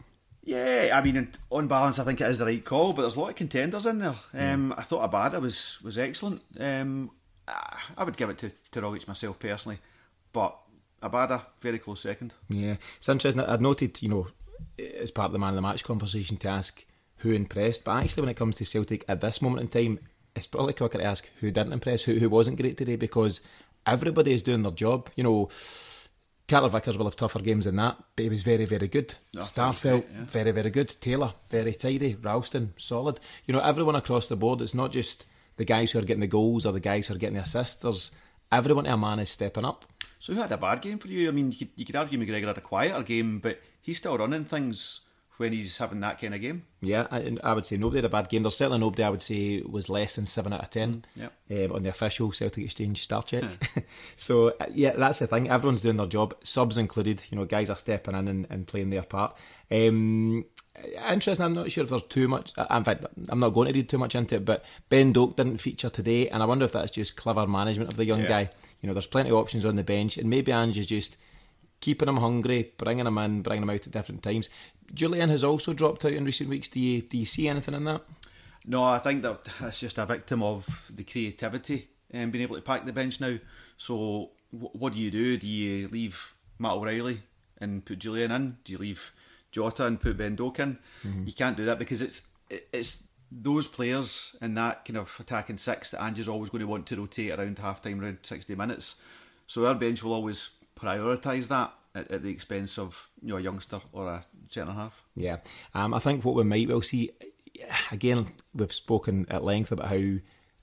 Yeah, 0.45 0.91
I 0.93 1.01
mean, 1.01 1.27
on 1.49 1.67
balance, 1.67 1.97
I 1.97 2.03
think 2.03 2.21
it 2.21 2.29
is 2.29 2.37
the 2.37 2.45
right 2.45 2.63
call, 2.63 2.93
but 2.93 3.01
there's 3.01 3.15
a 3.15 3.19
lot 3.19 3.29
of 3.29 3.35
contenders 3.35 3.87
in 3.87 3.97
there. 3.97 4.15
Um, 4.33 4.75
I 4.77 4.83
thought 4.83 5.11
Abada 5.11 5.41
was 5.41 5.81
was 5.83 5.97
excellent. 5.97 6.43
Um, 6.59 7.09
I 7.47 7.79
I 7.97 8.03
would 8.03 8.15
give 8.15 8.29
it 8.29 8.37
to, 8.37 8.51
to 8.71 8.81
Rogic 8.81 9.07
myself 9.07 9.39
personally, 9.39 9.79
but 10.31 10.55
Abada, 11.09 11.41
very 11.59 11.79
close 11.79 12.01
second. 12.01 12.33
Yeah, 12.49 12.75
it's 12.97 13.09
interesting. 13.09 13.41
I'd 13.43 13.61
noted, 13.61 14.01
you 14.01 14.09
know, 14.09 14.27
as 14.99 15.11
part 15.11 15.27
of 15.27 15.33
the 15.33 15.39
man 15.39 15.49
of 15.49 15.55
the 15.55 15.61
match 15.61 15.83
conversation 15.83 16.37
to 16.37 16.49
ask 16.49 16.85
who 17.17 17.31
impressed, 17.31 17.85
but 17.85 18.03
actually, 18.03 18.21
when 18.21 18.29
it 18.29 18.37
comes 18.37 18.57
to 18.57 18.65
Celtic 18.65 19.05
at 19.07 19.21
this 19.21 19.41
moment 19.41 19.61
in 19.61 19.67
time, 19.67 19.99
it's 20.35 20.47
probably 20.47 20.73
quicker 20.73 20.97
to 20.97 21.03
ask 21.03 21.29
who 21.39 21.51
didn't 21.51 21.73
impress, 21.73 22.03
who 22.03 22.15
who 22.19 22.29
wasn't 22.29 22.59
great 22.59 22.77
today, 22.77 22.95
because 22.95 23.41
everybody 23.85 24.33
is 24.33 24.43
doing 24.43 24.63
their 24.63 24.71
job. 24.71 25.09
You 25.15 25.23
know, 25.23 25.49
Carter 26.47 26.67
Vickers 26.67 26.97
will 26.97 27.05
have 27.05 27.15
tougher 27.15 27.39
games 27.39 27.65
than 27.65 27.77
that, 27.77 27.97
but 28.15 28.23
he 28.23 28.29
was 28.29 28.43
very, 28.43 28.65
very 28.65 28.87
good. 28.87 29.15
I 29.37 29.41
thought 29.41 29.65
he 29.65 29.67
was 29.69 29.79
Starfelt, 29.79 30.03
yeah. 30.03 30.25
very, 30.25 30.51
very 30.51 30.69
good. 30.69 30.95
Taylor, 31.01 31.33
very 31.49 31.73
tidy. 31.73 32.15
Ralston, 32.15 32.73
solid. 32.77 33.19
You 33.45 33.53
know, 33.53 33.61
everyone 33.61 33.95
across 33.95 34.27
the 34.27 34.35
board, 34.35 34.61
it's 34.61 34.73
not 34.73 34.91
just 34.91 35.25
the 35.57 35.65
guys 35.65 35.91
who 35.91 35.99
are 35.99 36.03
getting 36.03 36.21
the 36.21 36.27
goals 36.27 36.65
or 36.65 36.73
the 36.73 36.79
guys 36.79 37.07
who 37.07 37.15
are 37.15 37.17
getting 37.17 37.35
the 37.37 37.43
assists. 37.43 37.81
There's 37.83 38.11
everyone 38.55 38.85
to 38.85 38.93
a 38.93 38.97
man 38.97 39.19
is 39.19 39.29
stepping 39.29 39.65
up. 39.65 39.85
So 40.19 40.33
who 40.33 40.41
had 40.41 40.51
a 40.51 40.57
bad 40.57 40.81
game 40.81 40.97
for 40.97 41.07
you? 41.07 41.27
I 41.27 41.31
mean, 41.31 41.51
you 41.51 41.57
could, 41.57 41.69
you 41.75 41.85
could 41.85 41.95
argue 41.95 42.17
McGregor 42.17 42.47
had 42.47 42.57
a 42.57 42.61
quieter 42.61 43.03
game, 43.03 43.39
but 43.39 43.59
he's 43.81 43.97
still 43.97 44.17
running 44.17 44.45
things 44.45 45.01
when 45.37 45.51
he's 45.51 45.77
having 45.77 45.99
that 45.99 46.19
kind 46.19 46.33
of 46.33 46.39
game. 46.39 46.63
Yeah, 46.81 47.07
I, 47.11 47.37
I 47.43 47.53
would 47.53 47.65
say 47.65 47.75
nobody 47.75 47.97
had 47.97 48.05
a 48.05 48.09
bad 48.09 48.29
game. 48.29 48.43
There's 48.43 48.55
certainly 48.55 48.79
nobody 48.79 49.03
I 49.03 49.09
would 49.09 49.21
say 49.21 49.61
was 49.61 49.89
less 49.89 50.15
than 50.15 50.25
7 50.25 50.53
out 50.53 50.61
of 50.63 50.69
10 50.69 51.03
Mm, 51.19 51.65
um, 51.65 51.75
on 51.75 51.83
the 51.83 51.89
official 51.89 52.31
Celtic 52.31 52.63
Exchange 52.63 53.03
star 53.03 53.21
check. 53.21 53.43
so, 54.15 54.47
uh, 54.59 54.65
yeah, 54.73 54.93
that's 54.95 55.19
the 55.19 55.27
thing. 55.27 55.49
Everyone's 55.49 55.81
doing 55.81 55.97
their 55.97 56.05
job, 56.05 56.35
subs 56.43 56.77
included. 56.77 57.21
You 57.29 57.37
know, 57.37 57.45
guys 57.45 57.69
are 57.69 57.77
stepping 57.77 58.15
in 58.15 58.27
and, 58.27 58.47
and 58.49 58.65
playing 58.65 58.91
their 58.91 59.03
part. 59.03 59.37
Um, 59.69 60.45
interesting, 61.11 61.45
I'm 61.45 61.53
not 61.53 61.71
sure 61.71 61.83
if 61.83 61.89
there's 61.89 62.03
too 62.03 62.27
much. 62.27 62.51
In 62.69 62.83
fact, 62.83 63.05
I'm 63.29 63.39
not 63.39 63.49
going 63.53 63.67
to 63.67 63.73
read 63.73 63.89
too 63.89 63.97
much 63.97 64.15
into 64.15 64.35
it, 64.35 64.45
but 64.45 64.63
Ben 64.89 65.13
Doak 65.13 65.35
didn't 65.37 65.57
feature 65.57 65.89
today, 65.89 66.29
and 66.29 66.41
I 66.43 66.45
wonder 66.45 66.65
if 66.65 66.71
that's 66.71 66.91
just 66.91 67.15
clever 67.15 67.47
management 67.47 67.91
of 67.91 67.97
the 67.97 68.05
young 68.05 68.21
Yeah. 68.21 68.27
guy. 68.27 68.49
You 68.81 68.87
know, 68.87 68.93
there's 68.93 69.07
plenty 69.07 69.29
of 69.29 69.37
options 69.37 69.65
on 69.65 69.75
the 69.75 69.83
bench, 69.83 70.17
and 70.17 70.29
maybe 70.29 70.51
Ange 70.51 70.77
is 70.77 70.87
just 70.87 71.17
keeping 71.81 72.07
him 72.07 72.17
hungry, 72.17 72.71
bringing 72.77 73.05
him 73.05 73.17
in, 73.17 73.41
bringing 73.41 73.63
him 73.63 73.69
out 73.69 73.85
at 73.85 73.91
different 73.91 74.23
times. 74.23 74.49
Jullien 74.93 75.29
has 75.29 75.43
also 75.43 75.73
dropped 75.73 76.05
out 76.05 76.13
in 76.13 76.25
recent 76.25 76.49
weeks. 76.49 76.67
Do 76.67 76.79
you, 76.79 77.01
do 77.01 77.17
you 77.17 77.25
see 77.25 77.47
anything 77.47 77.73
in 77.73 77.83
that? 77.85 78.01
No, 78.65 78.83
I 78.83 78.99
think 78.99 79.21
that 79.21 79.43
that's 79.59 79.79
just 79.79 79.97
a 79.97 80.05
victim 80.05 80.41
of 80.41 80.91
the 80.95 81.03
creativity 81.03 81.89
and 82.11 82.31
being 82.31 82.43
able 82.43 82.55
to 82.55 82.61
pack 82.61 82.85
the 82.85 82.93
bench 82.93 83.19
now. 83.21 83.37
So, 83.77 84.31
what 84.51 84.93
do 84.93 84.99
you 84.99 85.11
do? 85.11 85.37
Do 85.37 85.47
you 85.47 85.87
leave 85.89 86.33
Matt 86.59 86.73
O'Reilly 86.73 87.21
and 87.59 87.83
put 87.85 87.99
Jullien 87.99 88.31
in? 88.35 88.57
Do 88.63 88.71
you 88.71 88.77
leave 88.79 89.13
Jota 89.55 89.87
and 89.87 89.99
put 89.99 90.17
Ben 90.17 90.35
Doak 90.35 90.59
in? 90.59 90.77
You 91.25 91.33
can't 91.33 91.55
do 91.55 91.65
that 91.65 91.79
because 91.79 92.01
it's 92.01 92.23
it's 92.49 93.03
those 93.31 93.67
players 93.67 94.35
in 94.41 94.53
that 94.55 94.85
kind 94.85 94.97
of 94.97 95.15
attacking 95.19 95.57
six 95.57 95.91
that 95.91 96.03
Ange's 96.03 96.27
always 96.27 96.49
going 96.49 96.61
to 96.61 96.67
want 96.67 96.85
to 96.87 96.95
rotate 96.95 97.31
around 97.31 97.57
half 97.59 97.81
time, 97.81 98.01
around 98.01 98.19
60 98.21 98.53
minutes. 98.55 99.01
So, 99.47 99.65
our 99.65 99.75
bench 99.75 100.03
will 100.03 100.13
always 100.13 100.51
prioritise 100.79 101.47
that 101.47 101.73
at, 101.95 102.11
at 102.11 102.23
the 102.23 102.29
expense 102.29 102.77
of 102.77 103.09
you 103.21 103.29
know 103.29 103.37
a 103.37 103.41
youngster 103.41 103.79
or 103.93 104.07
a 104.07 104.23
centre 104.49 104.73
half. 104.73 105.03
Yeah, 105.15 105.37
um, 105.73 105.93
I 105.93 105.99
think 105.99 106.25
what 106.25 106.35
we 106.35 106.43
might 106.43 106.67
well 106.67 106.81
see 106.81 107.11
again. 107.91 108.27
We've 108.53 108.73
spoken 108.73 109.25
at 109.29 109.43
length 109.43 109.71
about 109.71 109.87
how, 109.87 110.17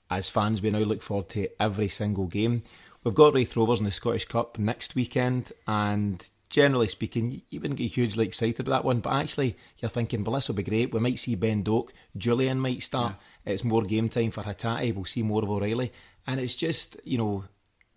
as 0.09 0.29
fans, 0.29 0.61
we 0.61 0.71
now 0.71 0.79
look 0.79 1.01
forward 1.01 1.29
to 1.29 1.49
every 1.59 1.89
single 1.89 2.27
game. 2.27 2.63
We've 3.03 3.15
got 3.15 3.33
Raith 3.33 3.57
Rovers 3.57 3.79
in 3.79 3.85
the 3.85 3.91
Scottish 3.91 4.25
Cup 4.25 4.57
next 4.57 4.95
weekend, 4.95 5.51
and 5.67 6.25
generally 6.53 6.85
speaking, 6.85 7.41
you 7.49 7.59
wouldn't 7.59 7.79
get 7.79 7.91
hugely 7.91 8.27
excited 8.27 8.67
about 8.67 8.83
that 8.83 8.85
one. 8.85 8.99
But 8.99 9.13
actually, 9.13 9.57
you're 9.79 9.89
thinking, 9.89 10.23
well, 10.23 10.35
this 10.35 10.47
will 10.47 10.55
be 10.55 10.61
great. 10.63 10.93
We 10.93 10.99
might 10.99 11.17
see 11.17 11.33
Ben 11.33 11.63
Doak, 11.63 11.91
Jullien 12.15 12.57
might 12.57 12.83
start. 12.83 13.15
It's 13.43 13.63
more 13.63 13.81
game 13.81 14.07
time 14.07 14.29
for 14.29 14.43
Hatate. 14.43 14.93
We'll 14.93 15.05
see 15.05 15.23
more 15.23 15.41
of 15.41 15.49
O'Reilly, 15.49 15.91
and 16.27 16.39
it's 16.39 16.55
just 16.55 16.95
you 17.03 17.17
know, 17.17 17.45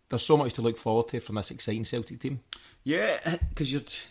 there's 0.09 0.23
so 0.23 0.39
much 0.39 0.55
to 0.55 0.63
look 0.63 0.79
forward 0.79 1.09
to 1.09 1.21
from 1.21 1.35
this 1.35 1.51
exciting 1.51 1.85
Celtic 1.85 2.19
team. 2.19 2.41
Yeah, 2.83 3.19
because 3.51 3.71
you're 3.71 3.83
t- 3.83 4.09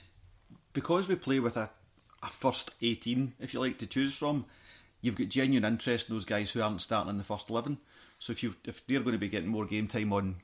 because 0.73 1.07
we 1.07 1.15
play 1.15 1.39
with 1.39 1.57
a, 1.57 1.71
a 2.21 2.27
first 2.27 2.75
eighteen, 2.83 3.33
if 3.39 3.53
you 3.53 3.59
like, 3.59 3.79
to 3.79 3.87
choose 3.87 4.15
from. 4.15 4.45
You've 5.01 5.17
got 5.17 5.29
genuine 5.29 5.65
interest 5.65 6.09
in 6.09 6.15
those 6.15 6.25
guys 6.25 6.51
who 6.51 6.61
aren't 6.61 6.81
starting 6.81 7.09
in 7.09 7.17
the 7.17 7.23
first 7.23 7.49
eleven. 7.49 7.79
So 8.19 8.31
if 8.31 8.43
you 8.43 8.55
if 8.63 8.85
they're 8.85 8.99
going 8.99 9.13
to 9.13 9.17
be 9.17 9.27
getting 9.27 9.49
more 9.49 9.65
game 9.65 9.87
time 9.87 10.13
on 10.13 10.35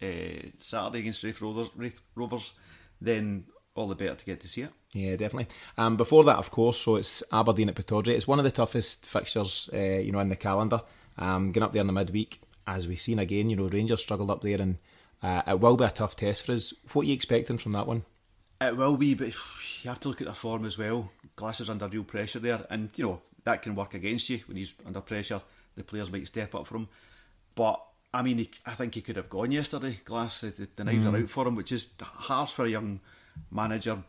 uh, 0.00 0.46
Saturday 0.60 1.00
against 1.00 1.24
Raith 1.24 1.42
Rovers, 1.42 1.70
Rovers, 2.14 2.52
then 3.00 3.44
all 3.74 3.88
the 3.88 3.94
better 3.94 4.14
to 4.14 4.24
get 4.24 4.40
to 4.40 4.48
see 4.48 4.62
it. 4.62 4.70
Yeah, 4.92 5.16
definitely. 5.16 5.54
Um, 5.76 5.96
before 5.96 6.24
that, 6.24 6.36
of 6.36 6.50
course, 6.50 6.78
so 6.78 6.96
it's 6.96 7.22
Aberdeen 7.32 7.68
at 7.68 7.74
Pittodrie. 7.74 8.14
It's 8.14 8.26
one 8.26 8.38
of 8.38 8.44
the 8.44 8.50
toughest 8.50 9.06
fixtures, 9.06 9.70
uh, 9.72 9.78
you 9.78 10.12
know, 10.12 10.20
in 10.20 10.28
the 10.28 10.36
calendar. 10.36 10.80
Um, 11.18 11.52
getting 11.52 11.64
up 11.64 11.72
there 11.72 11.80
in 11.80 11.86
the 11.86 11.92
midweek, 11.92 12.40
as 12.66 12.88
we've 12.88 13.00
seen 13.00 13.18
again, 13.18 13.50
you 13.50 13.56
know, 13.56 13.68
Rangers 13.68 14.00
struggled 14.00 14.30
up 14.30 14.42
there, 14.42 14.60
and 14.60 14.78
uh, 15.22 15.42
it 15.46 15.60
will 15.60 15.76
be 15.76 15.84
a 15.84 15.90
tough 15.90 16.16
test 16.16 16.46
for 16.46 16.52
us. 16.52 16.72
What 16.92 17.02
are 17.02 17.06
you 17.06 17.14
expecting 17.14 17.58
from 17.58 17.72
that 17.72 17.86
one? 17.86 18.04
It 18.60 18.76
will 18.76 18.96
be, 18.96 19.14
but 19.14 19.28
you 19.28 19.90
have 19.90 20.00
to 20.00 20.08
look 20.08 20.20
at 20.20 20.26
their 20.26 20.34
form 20.34 20.64
as 20.64 20.78
well. 20.78 21.10
Glass 21.36 21.60
is 21.60 21.70
under 21.70 21.86
real 21.88 22.04
pressure 22.04 22.40
there, 22.40 22.66
and 22.70 22.90
you 22.96 23.04
know 23.04 23.22
that 23.44 23.62
can 23.62 23.74
work 23.74 23.94
against 23.94 24.28
you 24.30 24.40
when 24.46 24.56
he's 24.56 24.74
under 24.86 25.00
pressure. 25.00 25.40
The 25.76 25.84
players 25.84 26.10
might 26.10 26.26
step 26.26 26.54
up 26.54 26.66
for 26.66 26.76
him, 26.76 26.88
but 27.54 27.80
I 28.12 28.22
mean, 28.22 28.38
he, 28.38 28.50
I 28.64 28.72
think 28.72 28.94
he 28.94 29.02
could 29.02 29.16
have 29.16 29.28
gone 29.28 29.52
yesterday. 29.52 30.00
Glass, 30.04 30.40
the, 30.40 30.68
the, 30.74 30.84
knives 30.84 31.04
are 31.04 31.16
out 31.16 31.28
for 31.28 31.46
him, 31.46 31.54
which 31.54 31.72
is 31.72 31.90
harsh 32.00 32.52
for 32.52 32.64
a 32.64 32.68
young 32.68 33.00
manager, 33.50 34.02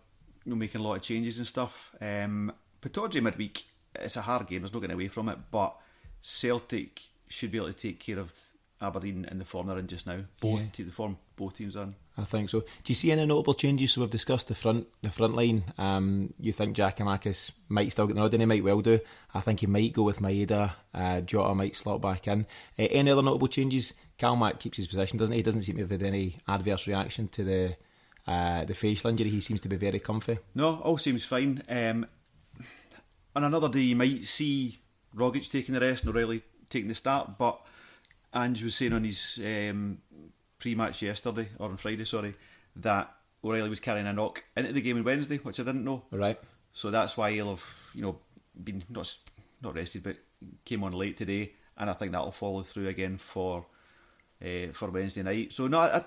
you 0.46 0.50
know, 0.50 0.56
making 0.56 0.82
a 0.82 0.84
lot 0.84 0.96
of 0.96 1.02
changes 1.02 1.38
and 1.38 1.48
stuff. 1.48 1.94
Um, 2.00 2.54
Pittodrie 2.82 3.22
midweek, 3.22 3.66
it's 3.96 4.16
a 4.16 4.22
hard 4.22 4.48
game. 4.48 4.62
There's 4.62 4.74
no 4.74 4.80
getting 4.80 4.96
away 4.96 5.10
from 5.10 5.28
it, 5.30 5.38
but 5.52 5.76
Celtic 6.22 7.02
should 7.28 7.52
be 7.52 7.58
able 7.58 7.68
to 7.68 7.74
take 7.74 8.00
care 8.00 8.20
of 8.20 8.34
Aberdeen 8.82 9.26
in 9.30 9.40
the 9.40 9.46
form 9.46 9.68
they're 9.68 9.78
in 9.78 9.88
just 9.88 10.08
now. 10.08 10.22
Both 10.40 10.72
te- 10.72 10.84
the 10.84 10.92
form 10.92 11.18
both 11.40 11.58
teams 11.58 11.76
in. 11.76 11.96
I 12.18 12.26
think 12.26 12.50
so. 12.50 12.60
Do 12.60 12.68
you 12.88 12.96
see 12.96 13.12
any 13.12 13.26
notable 13.26 13.54
changes? 13.54 13.94
So 13.94 14.02
we've 14.02 14.10
discussed 14.10 14.50
the 14.50 14.56
front, 14.56 14.88
the 15.02 15.10
front 15.10 15.36
line. 15.36 15.64
Um, 15.78 16.34
you 16.40 16.52
think 16.52 16.76
Giakoumakis 16.76 17.52
might 17.70 17.92
still 17.92 18.08
get 18.08 18.16
the 18.16 18.22
nod, 18.22 18.34
and 18.34 18.42
he 18.42 18.46
might 18.46 18.64
well 18.64 18.82
do. 18.82 19.00
I 19.34 19.42
think 19.42 19.62
he 19.62 19.68
might 19.68 19.94
go 19.94 20.04
with 20.04 20.20
Maeda. 20.20 20.74
Uh, 20.94 21.22
Jota 21.22 21.56
might 21.56 21.76
slot 21.76 22.02
back 22.02 22.28
in. 22.28 22.46
Uh, 22.78 22.84
any 22.92 23.10
other 23.10 23.24
notable 23.24 23.48
changes? 23.48 23.94
Calmac 24.20 24.60
keeps 24.60 24.78
his 24.78 24.88
position, 24.88 25.18
doesn't 25.18 25.34
he? 25.34 25.40
He 25.40 25.44
doesn't 25.44 25.64
seem 25.64 25.76
to 25.78 25.84
have 25.84 25.92
had 25.92 26.04
any 26.04 26.38
adverse 26.48 26.88
reaction 26.88 27.30
to 27.30 27.44
the 27.44 27.76
uh, 28.28 28.66
the 28.66 28.76
facial 28.76 29.10
injury. 29.10 29.30
He 29.30 29.42
seems 29.42 29.62
to 29.62 29.70
be 29.70 29.78
very 29.78 30.00
comfy. 30.00 30.38
No, 30.54 30.76
all 30.84 30.98
seems 30.98 31.26
fine. 31.26 31.64
Um, 31.70 32.06
on 33.36 33.44
another 33.46 33.70
day, 33.70 33.80
you 33.80 33.96
might 33.96 34.24
see 34.24 34.78
Rogic 35.16 35.50
taking 35.50 35.74
the 35.74 35.82
rest 35.82 36.04
and 36.04 36.14
O'Reilly 36.14 36.44
taking 36.70 36.90
the 36.90 36.96
start, 36.96 37.38
but 37.38 37.60
Ange 38.34 38.64
was 38.64 38.76
saying 38.76 38.94
on 38.94 39.04
his 39.04 39.40
um, 39.44 40.00
pre-match 40.60 41.02
yesterday, 41.02 41.50
or 41.58 41.70
on 41.70 41.78
Friday, 41.78 42.06
sorry, 42.06 42.36
that 42.76 43.12
O'Reilly 43.44 43.70
was 43.70 43.80
carrying 43.80 44.08
a 44.08 44.14
knock 44.14 44.44
into 44.56 44.74
the 44.74 44.82
game 44.82 44.98
on 44.98 45.04
Wednesday, 45.04 45.38
which 45.38 45.60
I 45.60 45.64
didn't 45.64 45.86
know. 45.86 46.04
Right. 46.12 46.40
So 46.74 46.92
that's 46.92 47.18
why 47.18 47.32
he'll 47.32 47.50
have, 47.50 47.90
you 47.96 48.02
know, 48.02 48.20
been 48.62 48.84
not 48.90 49.18
not 49.62 49.76
rested, 49.76 50.04
but 50.04 50.18
came 50.66 50.84
on 50.84 50.94
late 50.94 51.18
today, 51.18 51.54
and 51.78 51.90
I 51.90 51.94
think 51.94 52.12
that'll 52.12 52.32
follow 52.32 52.62
through 52.62 52.88
again 52.88 53.18
for 53.18 53.66
uh, 54.44 54.68
for 54.74 54.90
Wednesday 54.90 55.24
night. 55.24 55.54
So 55.54 55.68
no, 55.68 55.80
I, 55.80 56.04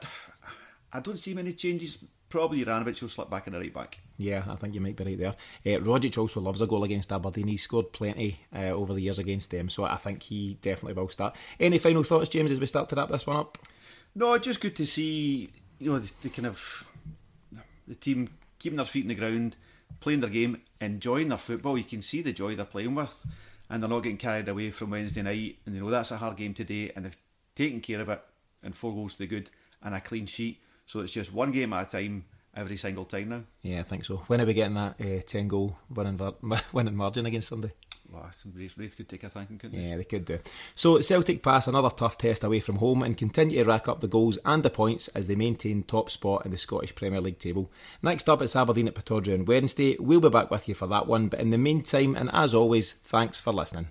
I 0.93 1.01
don't 1.01 1.19
see 1.19 1.35
many 1.35 1.53
changes. 1.53 2.05
Probably 2.29 2.65
Juranovic 2.65 3.03
will 3.03 3.11
slip 3.11 3.29
back 3.29 3.47
in 3.47 3.53
the 3.53 3.59
right 3.59 3.75
back. 3.75 4.01
Yeah, 4.17 4.45
I 4.49 4.57
think 4.57 4.75
you 4.75 4.81
might 4.81 4.97
be 4.97 5.05
right 5.05 5.19
there. 5.19 5.77
Uh, 5.77 5.81
Rogic 5.81 6.17
also 6.17 6.41
loves 6.41 6.63
a 6.63 6.67
goal 6.67 6.85
against 6.85 7.13
Aberdeen. 7.13 7.49
He's 7.49 7.63
scored 7.63 7.93
plenty 7.93 8.41
uh, 8.55 8.71
over 8.71 8.95
the 8.95 9.03
years 9.03 9.19
against 9.19 9.51
them, 9.51 9.69
so 9.69 9.85
I 9.85 9.97
think 9.97 10.23
he 10.23 10.57
definitely 10.63 10.95
will 10.95 11.11
start. 11.11 11.37
Any 11.61 11.77
final 11.77 12.03
thoughts, 12.03 12.31
James, 12.31 12.51
as 12.51 12.59
we 12.59 12.65
start 12.67 12.89
to 12.89 12.97
wrap 12.97 13.11
this 13.11 13.27
one 13.27 13.37
up? 13.37 13.59
No, 14.15 14.37
just 14.39 14.61
good 14.61 14.77
to 14.77 14.87
see 14.87 15.51
you 15.79 15.91
know 15.91 15.99
the, 15.99 16.13
the 16.23 16.29
kind 16.29 16.47
of 16.47 16.87
the 17.89 17.95
team 17.95 18.29
keeping 18.59 18.77
their 18.77 18.87
feet 18.87 19.05
in 19.05 19.09
the 19.09 19.15
ground, 19.15 19.57
playing 20.01 20.21
their 20.21 20.31
game, 20.31 20.61
enjoying 20.81 21.29
their 21.29 21.39
football. 21.39 21.79
You 21.79 21.85
can 21.85 22.03
see 22.03 22.23
the 22.23 22.33
joy 22.33 22.55
they're 22.55 22.65
playing 22.65 22.95
with, 22.95 23.25
and 23.71 23.83
they're 23.83 23.91
not 23.91 24.03
getting 24.03 24.19
carried 24.19 24.49
away 24.49 24.71
from 24.71 24.91
Wednesday 24.91 25.23
night. 25.23 25.59
And 25.67 25.75
you 25.75 25.83
know 25.83 25.91
that's 25.91 26.11
a 26.11 26.19
hard 26.19 26.37
game 26.37 26.55
today, 26.55 26.93
and 26.95 27.05
they've 27.05 27.17
taken 27.55 27.81
care 27.81 28.01
of 28.01 28.09
it, 28.09 28.23
and 28.63 28.75
four 28.75 28.93
goals 28.93 29.15
to 29.15 29.21
the 29.21 29.27
good 29.27 29.51
and 29.83 29.95
a 29.95 30.01
clean 30.01 30.27
sheet. 30.27 30.61
So 30.87 31.01
it's 31.01 31.13
just 31.13 31.33
one 31.33 31.53
game 31.53 31.73
at 31.73 31.89
a 31.89 31.99
time 31.99 32.25
every 32.55 32.77
single 32.77 33.05
time 33.05 33.29
now. 33.31 33.43
Yeah, 33.63 33.81
I 33.81 33.83
think 33.83 34.05
so. 34.05 34.19
When 34.27 34.41
are 34.41 34.47
we 34.47 34.55
getting 34.55 34.75
that 34.75 35.01
uh, 35.01 35.23
10 35.27 35.49
goal 35.49 35.79
winning, 35.89 36.21
winning 36.73 36.97
margin 36.97 37.27
against 37.27 37.49
Sunday? 37.49 37.73
Raith 38.55 38.97
could 38.97 39.09
take 39.09 39.25
a 39.25 39.29
thanking, 39.29 39.59
couldn't 39.59 39.79
they? 39.79 39.89
Yeah, 39.89 39.97
they 39.97 40.05
could 40.05 40.25
do. 40.25 40.39
So 40.75 41.01
Celtic 41.01 41.43
pass 41.43 41.67
another 41.67 41.91
tough 41.91 42.19
test 42.19 42.45
away 42.45 42.61
from 42.61 42.77
home 42.77 43.03
and 43.03 43.17
continue 43.17 43.63
to 43.63 43.69
rack 43.69 43.89
up 43.89 44.01
the 44.01 44.09
goals 44.09 44.39
and 44.45 44.63
the 44.63 44.71
points 44.71 45.09
as 45.09 45.27
they 45.27 45.35
maintain 45.35 45.83
top 45.83 46.11
spot 46.11 46.45
in 46.45 46.51
the 46.51 46.59
Scottish 46.59 46.95
Premier 46.95 47.21
League 47.21 47.39
table. 47.39 47.71
Next 48.03 48.29
up, 48.29 48.43
it's 48.43 48.57
Aberdeen 48.57 48.89
at 48.89 48.95
Pittodrie 48.95 49.35
on 49.35 49.45
Wednesday. 49.45 49.97
We'll 49.99 50.21
be 50.21 50.29
back 50.29 50.51
with 50.51 50.69
you 50.69 50.75
for 50.75 50.87
that 50.89 51.07
one, 51.07 51.29
but 51.29 51.41
in 51.41 51.51
the 51.51 51.59
meantime, 51.59 52.17
and 52.17 52.31
as 52.33 52.55
always, 52.55 52.93
thanks 52.93 53.41
for 53.41 53.53
listening. 53.53 53.89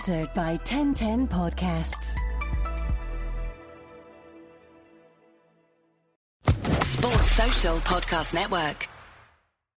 Sponsored 0.00 0.32
by 0.32 0.52
1010 0.64 1.28
Podcasts. 1.28 2.14
Sports 6.82 7.30
Social 7.32 7.76
Podcast 7.80 8.32
Network. 8.32 8.88